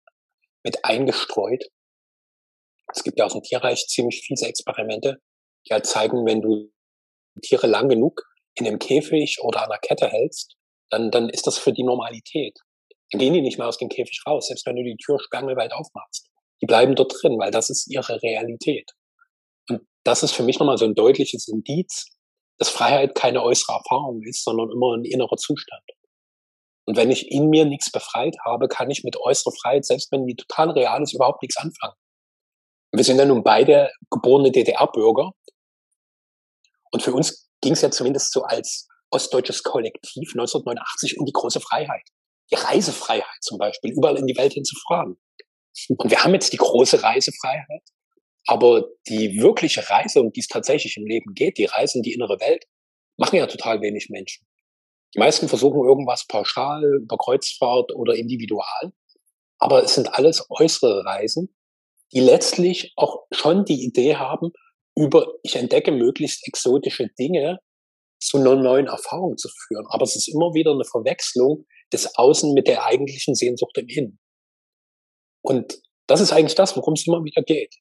mit 0.64 0.86
eingestreut. 0.86 1.66
Es 2.94 3.04
gibt 3.04 3.20
ja 3.20 3.26
aus 3.26 3.34
dem 3.34 3.42
Tierreich 3.42 3.86
ziemlich 3.88 4.22
fiese 4.26 4.48
Experimente, 4.48 5.18
die 5.68 5.74
halt 5.74 5.86
zeigen, 5.86 6.26
wenn 6.26 6.42
du 6.42 6.72
Tiere 7.42 7.68
lang 7.68 7.90
genug 7.90 8.24
in 8.56 8.68
einem 8.68 8.80
Käfig 8.80 9.40
oder 9.42 9.64
an 9.64 9.72
einer 9.72 9.80
Kette 9.80 10.08
hältst, 10.08 10.56
dann, 10.90 11.12
dann 11.12 11.30
ist 11.30 11.48
das 11.48 11.58
für 11.58 11.74
die 11.74 11.84
Normalität. 11.84 12.58
Dann 13.12 13.20
gehen 13.20 13.34
die 13.34 13.42
nicht 13.42 13.58
mehr 13.58 13.68
aus 13.68 13.78
dem 13.78 13.90
Käfig 13.90 14.22
raus, 14.26 14.48
selbst 14.48 14.66
wenn 14.66 14.76
du 14.76 14.84
die 14.84 14.98
Tür 14.98 15.20
sperrangelweit 15.20 15.74
aufmachst. 15.74 16.30
Die 16.62 16.66
bleiben 16.66 16.96
dort 16.96 17.14
drin, 17.22 17.38
weil 17.38 17.52
das 17.52 17.70
ist 17.70 17.88
ihre 17.88 18.22
Realität. 18.22 18.92
Und 19.70 19.82
das 20.04 20.24
ist 20.24 20.32
für 20.32 20.44
mich 20.44 20.60
nochmal 20.60 20.78
so 20.78 20.86
ein 20.86 20.96
deutliches 20.96 21.48
Indiz, 21.48 22.08
dass 22.58 22.70
Freiheit 22.70 23.16
keine 23.16 23.44
äußere 23.44 23.76
Erfahrung 23.78 24.22
ist, 24.24 24.44
sondern 24.44 24.72
immer 24.72 24.96
ein 24.96 25.04
innerer 25.04 25.38
Zustand. 25.38 25.84
Und 26.86 26.98
wenn 26.98 27.12
ich 27.12 27.32
in 27.32 27.50
mir 27.50 27.66
nichts 27.66 27.92
befreit 27.92 28.36
habe, 28.46 28.68
kann 28.68 28.90
ich 28.92 29.04
mit 29.04 29.18
äußerer 29.18 29.54
Freiheit, 29.54 29.86
selbst 29.86 30.12
wenn 30.12 30.26
die 30.26 30.36
total 30.36 30.70
real 30.72 31.02
ist, 31.02 31.14
überhaupt 31.14 31.42
nichts 31.42 31.58
anfangen. 31.58 31.96
wir 32.92 33.04
sind 33.04 33.18
ja 33.18 33.26
nun 33.26 33.44
beide 33.44 33.92
geborene 34.10 34.52
DDR-Bürger. 34.52 35.32
Und 36.92 37.04
für 37.04 37.14
uns 37.14 37.45
ging 37.66 37.74
es 37.74 37.82
ja 37.82 37.90
zumindest 37.90 38.32
so 38.32 38.44
als 38.44 38.88
ostdeutsches 39.10 39.64
Kollektiv 39.64 40.34
1989 40.34 41.20
um 41.20 41.26
die 41.26 41.32
große 41.32 41.60
Freiheit. 41.60 42.08
Die 42.52 42.56
Reisefreiheit 42.56 43.42
zum 43.42 43.58
Beispiel, 43.58 43.92
überall 43.92 44.18
in 44.18 44.28
die 44.28 44.38
Welt 44.38 44.54
hinzufahren. 44.54 45.18
Und 45.98 46.12
wir 46.12 46.24
haben 46.24 46.36
jetzt 46.36 46.54
die 46.54 46.58
große 46.58 47.02
Reisefreiheit, 47.02 47.82
aber 48.46 48.86
die 49.08 49.42
wirkliche 49.42 49.90
Reise, 49.90 50.22
um 50.22 50.32
die 50.32 50.42
es 50.42 50.48
tatsächlich 50.48 50.96
im 50.98 51.08
Leben 51.08 51.34
geht, 51.34 51.58
die 51.58 51.66
Reise 51.66 51.98
in 51.98 52.04
die 52.04 52.14
innere 52.14 52.40
Welt, 52.40 52.66
machen 53.18 53.38
ja 53.38 53.48
total 53.48 53.82
wenig 53.82 54.10
Menschen. 54.12 54.46
Die 55.16 55.20
meisten 55.20 55.50
versuchen 55.50 55.84
irgendwas 55.84 56.28
pauschal, 56.28 56.84
über 57.02 57.18
Kreuzfahrt 57.18 57.96
oder 57.96 58.14
individual. 58.14 58.94
Aber 59.58 59.84
es 59.84 59.96
sind 59.96 60.14
alles 60.14 60.46
äußere 60.52 61.04
Reisen, 61.04 61.56
die 62.14 62.20
letztlich 62.20 62.94
auch 62.96 63.24
schon 63.32 63.66
die 63.66 63.84
Idee 63.84 64.18
haben, 64.18 64.52
über, 64.96 65.34
ich 65.44 65.56
entdecke 65.56 65.92
möglichst 65.92 66.48
exotische 66.48 67.08
Dinge 67.20 67.60
zu 68.20 68.38
einer 68.38 68.56
neuen 68.56 68.88
Erfahrung 68.88 69.38
zu 69.38 69.50
führen. 69.50 69.86
Aber 69.90 70.04
es 70.04 70.16
ist 70.16 70.28
immer 70.28 70.54
wieder 70.54 70.72
eine 70.72 70.86
Verwechslung 70.86 71.66
des 71.92 72.16
Außen 72.16 72.54
mit 72.54 72.68
der 72.68 72.86
eigentlichen 72.86 73.36
Sehnsucht 73.36 73.78
im 73.78 73.88
Innen. 73.88 74.20
Und 75.44 75.80
das 76.08 76.22
ist 76.22 76.32
eigentlich 76.32 76.56
das, 76.56 76.76
worum 76.76 76.94
es 76.94 77.06
immer 77.08 77.24
wieder 77.24 77.44
geht. 77.44 77.76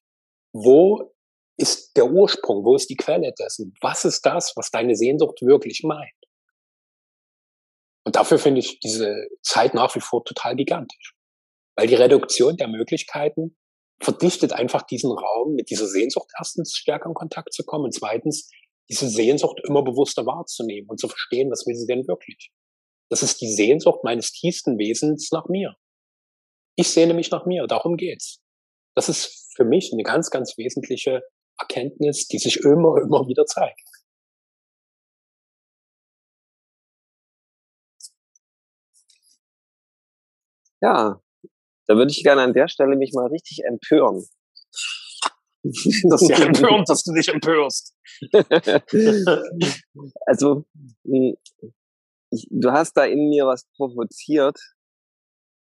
Wo 0.53 1.15
ist 1.57 1.97
der 1.97 2.11
Ursprung? 2.11 2.65
Wo 2.65 2.75
ist 2.75 2.91
die 2.91 2.97
Quelle 2.97 3.33
dessen? 3.33 3.75
Was 3.81 4.05
ist 4.05 4.23
das, 4.23 4.53
was 4.57 4.71
deine 4.71 4.97
Sehnsucht 4.97 5.41
wirklich 5.43 5.83
meint? 5.85 6.13
Und 8.07 8.17
dafür 8.17 8.39
finde 8.39 8.61
ich 8.61 8.81
diese 8.81 9.29
Zeit 9.43 9.73
nach 9.73 9.95
wie 9.95 10.01
vor 10.01 10.25
total 10.25 10.57
gigantisch. 10.57 11.15
Weil 11.77 11.87
die 11.87 11.95
Reduktion 11.95 12.57
der 12.57 12.69
Möglichkeiten 12.69 13.57
verdichtet 14.05 14.53
einfach 14.53 14.83
diesen 14.83 15.11
Raum, 15.11 15.55
mit 15.55 15.71
dieser 15.71 15.87
Sehnsucht 15.87 16.31
erstens 16.39 16.75
stärker 16.75 17.09
in 17.09 17.15
Kontakt 17.15 17.53
zu 17.53 17.65
kommen 17.65 17.85
und 17.85 17.95
zweitens 17.95 18.51
diese 18.89 19.09
Sehnsucht 19.09 19.61
immer 19.67 19.83
bewusster 19.83 20.27
wahrzunehmen 20.27 20.89
und 20.89 21.01
zu 21.01 21.09
verstehen, 21.09 21.51
was 21.51 21.67
will 21.67 21.75
sie 21.75 21.87
denn 21.87 22.07
wirklich. 22.07 22.53
Das 23.11 23.23
ist 23.23 23.41
die 23.41 23.53
Sehnsucht 23.53 24.05
meines 24.05 24.33
tiefsten 24.33 24.79
Wesens 24.79 25.31
nach 25.33 25.49
mir. 25.49 25.77
Ich 26.77 26.91
sehne 26.91 27.15
mich 27.15 27.31
nach 27.31 27.47
mir, 27.47 27.67
darum 27.67 27.97
geht's. 27.97 28.41
Das 28.95 29.09
ist 29.09 29.53
für 29.57 29.65
mich 29.65 29.93
eine 29.93 30.03
ganz, 30.03 30.31
ganz 30.31 30.57
wesentliche 30.59 31.23
Erkenntnis, 31.59 32.27
die 32.29 32.39
sich 32.39 32.59
immer, 32.59 32.99
immer 33.03 33.27
wieder 33.29 33.47
zeigt. 33.47 33.81
Ja, 40.81 41.24
da 41.87 41.97
würde 41.97 42.11
ich 42.11 42.23
gerne 42.23 42.43
an 42.43 42.53
der 42.53 42.69
Stelle 42.69 42.97
mich 42.97 43.13
mal 43.13 43.27
richtig 43.27 43.65
empören. 43.65 44.25
Das 46.11 46.21
ist 46.21 46.29
ja 46.29 46.45
empörend, 46.45 46.87
dass 46.91 47.05
du 47.05 47.15
dich 47.15 47.29
empörst. 47.29 47.95
also, 50.27 50.67
hm, 51.07 51.37
du 52.51 52.71
hast 52.71 52.93
da 52.99 53.05
in 53.05 53.31
mir 53.31 53.47
was 53.47 53.67
provoziert, 53.77 54.59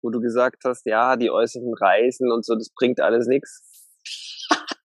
wo 0.02 0.11
du 0.11 0.20
gesagt 0.20 0.62
hast, 0.64 0.87
ja, 0.87 1.16
die 1.16 1.31
äußeren 1.31 1.74
Reisen 1.74 2.31
und 2.31 2.44
so, 2.44 2.54
das 2.54 2.70
bringt 2.74 3.00
alles 3.00 3.26
nichts. 3.26 3.62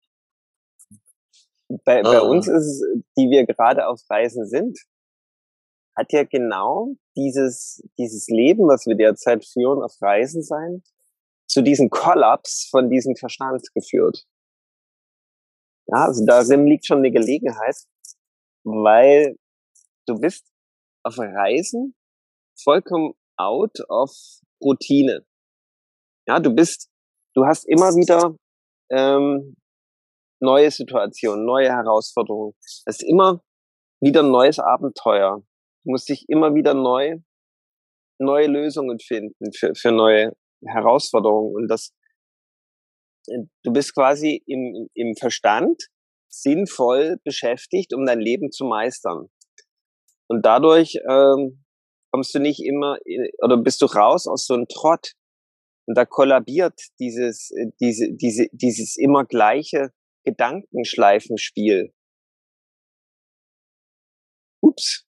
Bei, 1.85 2.01
oh. 2.01 2.03
bei 2.03 2.17
ah. 2.17 2.21
uns 2.21 2.47
ist 2.47 2.65
es, 2.65 2.83
die 3.17 3.29
wir 3.29 3.45
gerade 3.45 3.87
auf 3.87 3.99
Reisen 4.09 4.47
sind, 4.47 4.77
hat 5.95 6.11
ja 6.11 6.23
genau 6.23 6.95
dieses, 7.15 7.83
dieses 7.97 8.27
Leben, 8.27 8.67
was 8.67 8.85
wir 8.85 8.95
derzeit 8.95 9.45
führen, 9.45 9.81
auf 9.81 9.93
Reisen 10.01 10.43
sein, 10.43 10.83
zu 11.53 11.61
diesem 11.61 11.89
Kollaps 11.91 12.67
von 12.71 12.89
diesem 12.89 13.15
Verstand 13.15 13.61
geführt. 13.75 14.25
Ja, 15.87 16.05
also 16.05 16.25
darin 16.25 16.65
liegt 16.65 16.87
schon 16.87 16.99
eine 16.99 17.11
Gelegenheit, 17.11 17.75
weil 18.63 19.35
du 20.07 20.15
bist 20.15 20.51
auf 21.05 21.19
Reisen 21.19 21.95
vollkommen 22.59 23.13
out 23.37 23.77
of 23.87 24.09
Routine. 24.63 25.25
Ja, 26.27 26.39
du 26.39 26.49
bist, 26.55 26.89
du 27.35 27.45
hast 27.45 27.65
immer 27.65 27.91
wieder 27.91 28.35
ähm, 28.89 29.55
neue 30.41 30.71
Situationen, 30.71 31.45
neue 31.45 31.69
Herausforderungen. 31.69 32.55
Es 32.85 32.99
ist 32.99 33.03
immer 33.03 33.43
wieder 34.01 34.23
ein 34.23 34.31
neues 34.31 34.57
Abenteuer. 34.57 35.43
Du 35.83 35.91
musst 35.91 36.09
dich 36.09 36.25
immer 36.29 36.55
wieder 36.55 36.73
neu, 36.73 37.19
neue 38.19 38.47
Lösungen 38.47 38.99
finden 38.99 39.51
für, 39.53 39.75
für 39.75 39.91
neue 39.91 40.33
Herausforderungen. 40.65 41.55
Und 41.55 41.67
das, 41.67 41.93
äh, 43.27 43.43
du 43.63 43.71
bist 43.71 43.93
quasi 43.95 44.43
im, 44.45 44.89
im 44.93 45.15
Verstand 45.15 45.83
sinnvoll 46.29 47.17
beschäftigt, 47.23 47.93
um 47.93 48.05
dein 48.05 48.19
Leben 48.19 48.51
zu 48.51 48.65
meistern. 48.65 49.29
Und 50.27 50.45
dadurch 50.45 50.97
ähm, 51.09 51.63
kommst 52.11 52.33
du 52.33 52.39
nicht 52.39 52.63
immer 52.63 52.97
oder 53.43 53.57
bist 53.57 53.81
du 53.81 53.85
raus 53.85 54.27
aus 54.27 54.45
so 54.45 54.53
einem 54.53 54.67
Trott 54.67 55.13
und 55.87 55.95
da 55.97 56.05
kollabiert 56.05 56.79
dieses 56.99 57.51
äh, 57.51 57.71
diese 57.79 58.13
diese 58.13 58.47
dieses 58.51 58.95
immer 58.97 59.25
gleiche 59.25 59.91
Gedankenschleifenspiel. 60.25 61.93
Ups. 64.61 65.05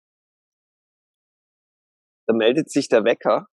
Da 2.26 2.34
meldet 2.34 2.70
sich 2.70 2.88
der 2.88 3.04
Wecker. 3.04 3.46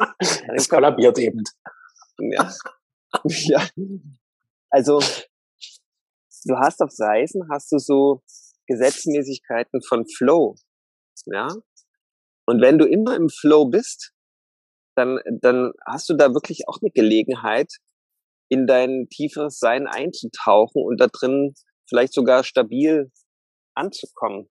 Es 0.56 0.68
kollabiert 0.68 1.18
eben. 1.18 1.42
Ja. 2.18 2.52
ja. 3.24 3.68
Also, 4.70 5.00
du 6.44 6.56
hast 6.56 6.80
auf 6.80 6.90
Reisen, 6.98 7.48
hast 7.50 7.72
du 7.72 7.78
so 7.78 8.22
Gesetzmäßigkeiten 8.66 9.82
von 9.82 10.06
Flow. 10.06 10.56
Ja. 11.26 11.48
Und 12.46 12.60
wenn 12.60 12.78
du 12.78 12.86
immer 12.86 13.16
im 13.16 13.28
Flow 13.28 13.66
bist, 13.66 14.12
dann, 14.96 15.18
dann 15.40 15.72
hast 15.86 16.08
du 16.08 16.14
da 16.14 16.34
wirklich 16.34 16.68
auch 16.68 16.78
eine 16.80 16.90
Gelegenheit, 16.90 17.72
in 18.48 18.66
dein 18.66 19.08
tieferes 19.08 19.58
Sein 19.58 19.86
einzutauchen 19.86 20.82
und 20.82 21.00
da 21.00 21.06
drin 21.06 21.54
vielleicht 21.88 22.12
sogar 22.12 22.42
stabil 22.42 23.10
anzukommen. 23.74 24.50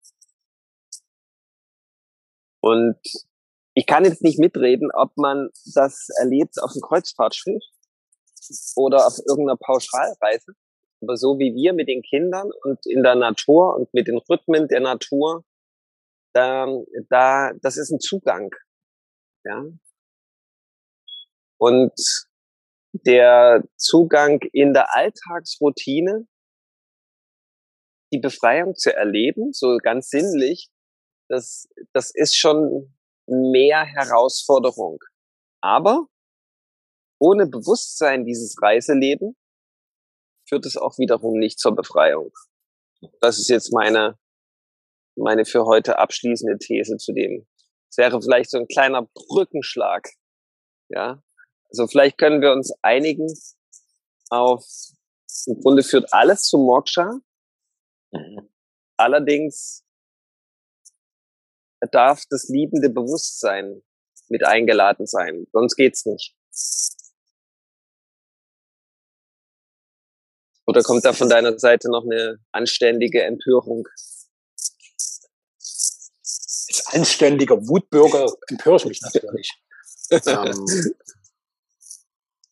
Und 2.60 2.98
ich 3.76 3.88
kann 3.88 4.06
jetzt 4.06 4.22
nicht 4.22 4.40
mitreden, 4.40 4.92
ob 4.92 5.16
man 5.18 5.50
das 5.74 6.10
erlebt 6.20 6.62
auf 6.62 6.74
dem 6.74 6.82
Kreuzfahrtschiff 6.82 7.64
oder 8.76 9.08
auf 9.08 9.18
irgendeiner 9.28 9.58
Pauschalreise. 9.58 10.54
Aber 11.02 11.18
so 11.18 11.40
wie 11.40 11.54
wir 11.56 11.74
mit 11.74 11.88
den 11.88 12.02
Kindern 12.02 12.50
und 12.64 12.86
in 12.86 13.04
der 13.04 13.16
Natur 13.16 13.76
und 13.76 13.94
mit 13.94 14.08
den 14.08 14.18
Rhythmen 14.18 14.68
der 14.68 14.80
Natur, 14.80 15.44
da, 16.34 16.68
da, 17.10 17.52
das 17.62 17.78
ist 17.78 17.92
ein 17.92 18.00
Zugang. 18.00 18.52
Ja. 19.44 19.66
Und 21.58 21.94
der 22.94 23.64
Zugang 23.76 24.40
in 24.52 24.74
der 24.74 24.96
Alltagsroutine, 24.96 26.28
die 28.14 28.20
Befreiung 28.20 28.76
zu 28.76 28.96
erleben, 28.96 29.52
so 29.52 29.78
ganz 29.78 30.10
sinnlich, 30.10 30.70
das, 31.28 31.68
das 31.94 32.12
ist 32.14 32.38
schon 32.38 32.94
mehr 33.28 33.84
Herausforderung. 33.86 35.00
Aber 35.62 36.08
ohne 37.20 37.48
Bewusstsein 37.48 38.26
dieses 38.26 38.62
Reiseleben 38.62 39.36
führt 40.48 40.66
es 40.66 40.78
auch 40.78 40.98
wiederum 40.98 41.40
nicht 41.40 41.60
zur 41.60 41.76
Befreiung. 41.76 42.32
Das 43.22 43.40
ist 43.40 43.50
jetzt 43.50 43.74
meine, 43.74 44.18
meine 45.16 45.46
für 45.46 45.66
heute 45.66 46.00
abschließende 46.00 46.58
These 46.58 46.98
zu 46.98 47.14
dem. 47.14 47.48
Es 47.90 47.98
wäre 47.98 48.22
vielleicht 48.22 48.50
so 48.50 48.58
ein 48.58 48.68
kleiner 48.68 49.08
Brückenschlag. 49.14 50.10
Ja. 50.90 51.24
Also 51.70 51.88
vielleicht 51.88 52.18
können 52.18 52.42
wir 52.42 52.52
uns 52.52 52.74
einigen 52.82 53.28
auf, 54.30 54.66
im 55.46 55.62
Grunde 55.62 55.84
führt 55.84 56.12
alles 56.12 56.44
zu 56.44 56.58
Moksha. 56.58 57.20
Mhm. 58.12 58.50
Allerdings 58.98 59.84
darf 61.88 62.24
das 62.30 62.48
liebende 62.50 62.90
Bewusstsein 62.90 63.82
mit 64.30 64.46
eingeladen 64.46 65.06
sein. 65.06 65.46
Sonst 65.52 65.76
geht's 65.76 66.06
nicht. 66.06 66.36
Oder 70.66 70.82
kommt 70.82 71.04
da 71.04 71.14
von 71.14 71.30
deiner 71.30 71.60
Seite 71.60 71.90
noch 71.92 72.04
eine 72.04 72.40
anständige 72.52 73.24
Empörung? 73.24 73.88
Als 75.58 76.84
anständiger 76.88 77.58
Wutbürger 77.68 78.32
empöre 78.48 78.78
ich 78.78 78.86
mich 78.86 79.02
natürlich. 79.02 79.52
ähm, 80.10 80.66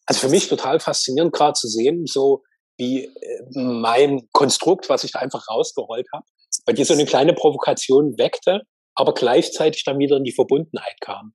also 0.05 0.19
für 0.19 0.29
mich 0.29 0.49
total 0.49 0.79
faszinierend 0.79 1.33
gerade 1.33 1.53
zu 1.53 1.67
sehen, 1.67 2.05
so 2.05 2.43
wie 2.77 3.05
äh, 3.05 3.43
mein 3.53 4.27
Konstrukt, 4.33 4.89
was 4.89 5.03
ich 5.03 5.13
da 5.13 5.19
einfach 5.19 5.47
rausgerollt 5.47 6.07
habe, 6.13 6.25
bei 6.65 6.73
dir 6.73 6.85
so 6.85 6.93
eine 6.93 7.05
kleine 7.05 7.33
Provokation 7.33 8.17
weckte, 8.17 8.61
aber 8.95 9.13
gleichzeitig 9.13 9.83
dann 9.83 9.99
wieder 9.99 10.17
in 10.17 10.23
die 10.23 10.33
Verbundenheit 10.33 10.99
kam. 11.01 11.33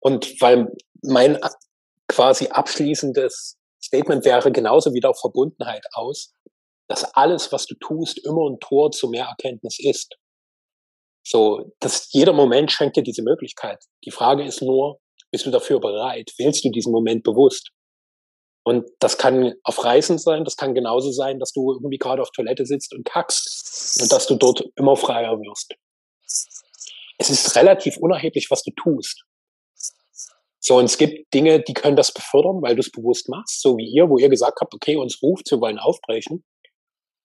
Und 0.00 0.40
weil 0.40 0.72
mein 1.02 1.38
quasi 2.08 2.48
abschließendes 2.48 3.58
Statement 3.82 4.24
wäre 4.24 4.50
genauso 4.50 4.92
wieder 4.92 5.10
auf 5.10 5.20
Verbundenheit 5.20 5.84
aus, 5.92 6.32
dass 6.88 7.04
alles, 7.14 7.52
was 7.52 7.66
du 7.66 7.74
tust, 7.76 8.24
immer 8.24 8.48
ein 8.48 8.58
Tor 8.60 8.90
zu 8.90 9.08
mehr 9.08 9.26
Erkenntnis 9.26 9.78
ist. 9.78 10.16
So, 11.24 11.72
dass 11.80 12.10
jeder 12.12 12.32
Moment 12.32 12.72
schenkt 12.72 12.96
dir 12.96 13.02
diese 13.02 13.22
Möglichkeit. 13.22 13.84
Die 14.04 14.10
Frage 14.10 14.44
ist 14.44 14.62
nur, 14.62 14.98
bist 15.30 15.44
du 15.44 15.50
dafür 15.50 15.78
bereit? 15.78 16.32
Wählst 16.38 16.64
du 16.64 16.70
diesen 16.70 16.90
Moment 16.90 17.22
bewusst? 17.22 17.70
Und 18.64 18.88
das 18.98 19.18
kann 19.18 19.54
auf 19.62 19.84
Reisen 19.84 20.18
sein, 20.18 20.44
das 20.44 20.56
kann 20.56 20.74
genauso 20.74 21.10
sein, 21.10 21.38
dass 21.38 21.52
du 21.52 21.72
irgendwie 21.72 21.98
gerade 21.98 22.22
auf 22.22 22.30
Toilette 22.30 22.66
sitzt 22.66 22.94
und 22.94 23.04
kackst 23.04 24.00
und 24.02 24.12
dass 24.12 24.26
du 24.26 24.36
dort 24.36 24.62
immer 24.76 24.96
freier 24.96 25.38
wirst. 25.38 25.74
Es 27.18 27.30
ist 27.30 27.56
relativ 27.56 27.96
unerheblich, 27.98 28.46
was 28.50 28.62
du 28.62 28.70
tust. 28.72 29.24
So, 30.60 30.76
und 30.76 30.84
es 30.84 30.98
gibt 30.98 31.32
Dinge, 31.34 31.60
die 31.60 31.74
können 31.74 31.96
das 31.96 32.12
befördern, 32.12 32.62
weil 32.62 32.74
du 32.74 32.80
es 32.80 32.90
bewusst 32.90 33.28
machst, 33.28 33.60
so 33.60 33.76
wie 33.76 33.88
ihr, 33.88 34.08
wo 34.08 34.18
ihr 34.18 34.28
gesagt 34.28 34.60
habt, 34.60 34.74
okay, 34.74 34.96
uns 34.96 35.22
ruft, 35.22 35.50
wir 35.50 35.60
wollen 35.60 35.78
aufbrechen. 35.78 36.44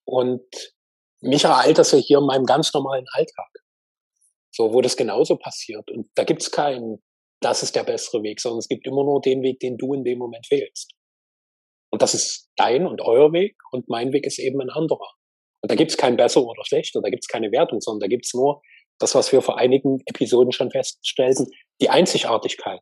Und 0.06 0.46
mich 1.22 1.44
ereilt 1.44 1.78
das 1.78 1.92
ja 1.92 1.98
hier 1.98 2.20
in 2.20 2.26
meinem 2.26 2.46
ganz 2.46 2.74
normalen 2.74 3.06
Alltag. 3.14 3.50
So, 4.52 4.74
wo 4.74 4.82
das 4.82 4.98
genauso 4.98 5.38
passiert. 5.38 5.90
Und 5.90 6.10
da 6.16 6.24
gibt's 6.24 6.52
keinen, 6.52 7.02
das 7.42 7.64
ist 7.64 7.76
der 7.76 7.84
bessere 7.84 8.22
Weg, 8.24 8.40
sondern 8.40 8.60
es 8.60 8.68
gibt 8.68 8.86
immer 8.86 9.04
nur 9.04 9.20
den 9.22 9.42
Weg, 9.42 9.60
den 9.60 9.78
du 9.78 9.94
in 9.94 10.04
dem 10.04 10.20
Moment 10.20 10.46
wählst. 10.52 10.94
Und 11.92 12.02
das 12.02 12.14
ist 12.14 12.50
dein 12.56 12.86
und 12.86 13.02
euer 13.02 13.34
Weg 13.34 13.56
und 13.72 13.88
mein 13.90 14.14
Weg 14.14 14.26
ist 14.26 14.40
eben 14.40 14.62
ein 14.62 14.70
anderer. 14.70 15.10
Und 15.62 15.72
da 15.72 15.76
gibt's 15.76 15.98
kein 15.98 16.18
besser 16.18 16.44
oder 16.44 16.64
schlechter, 16.66 17.02
da 17.02 17.10
gibt's 17.10 17.28
keine 17.28 17.52
Wertung, 17.52 17.82
sondern 17.82 18.02
da 18.02 18.08
gibt's 18.08 18.34
nur 18.34 18.62
das, 19.00 19.16
was 19.16 19.32
wir 19.32 19.42
vor 19.42 19.58
einigen 19.58 20.02
Episoden 20.06 20.52
schon 20.52 20.72
feststellten, 20.72 21.48
die 21.82 21.90
Einzigartigkeit 21.90 22.80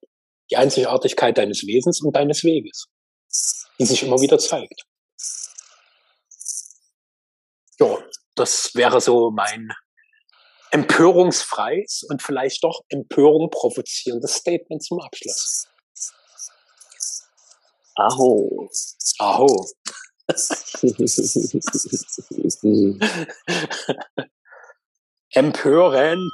die 0.52 0.58
Einzigartigkeit 0.58 1.38
deines 1.38 1.66
Wesens 1.66 2.02
und 2.02 2.16
deines 2.16 2.44
Weges, 2.44 2.88
die 3.80 3.86
sich 3.86 4.04
immer 4.04 4.20
wieder 4.20 4.38
zeigt. 4.38 4.84
Ja, 7.80 7.98
das 8.36 8.76
wäre 8.76 9.00
so 9.02 9.32
mein 9.32 9.70
empörungsfreies 10.72 12.04
und 12.10 12.22
vielleicht 12.22 12.64
doch 12.64 12.82
Empörung 12.90 13.50
provozierendes 13.50 14.36
Statement 14.36 14.84
zum 14.84 15.00
Abschluss. 15.00 15.68
Aho. 17.96 18.70
Aho. 19.20 19.66
Empörend. 25.34 26.34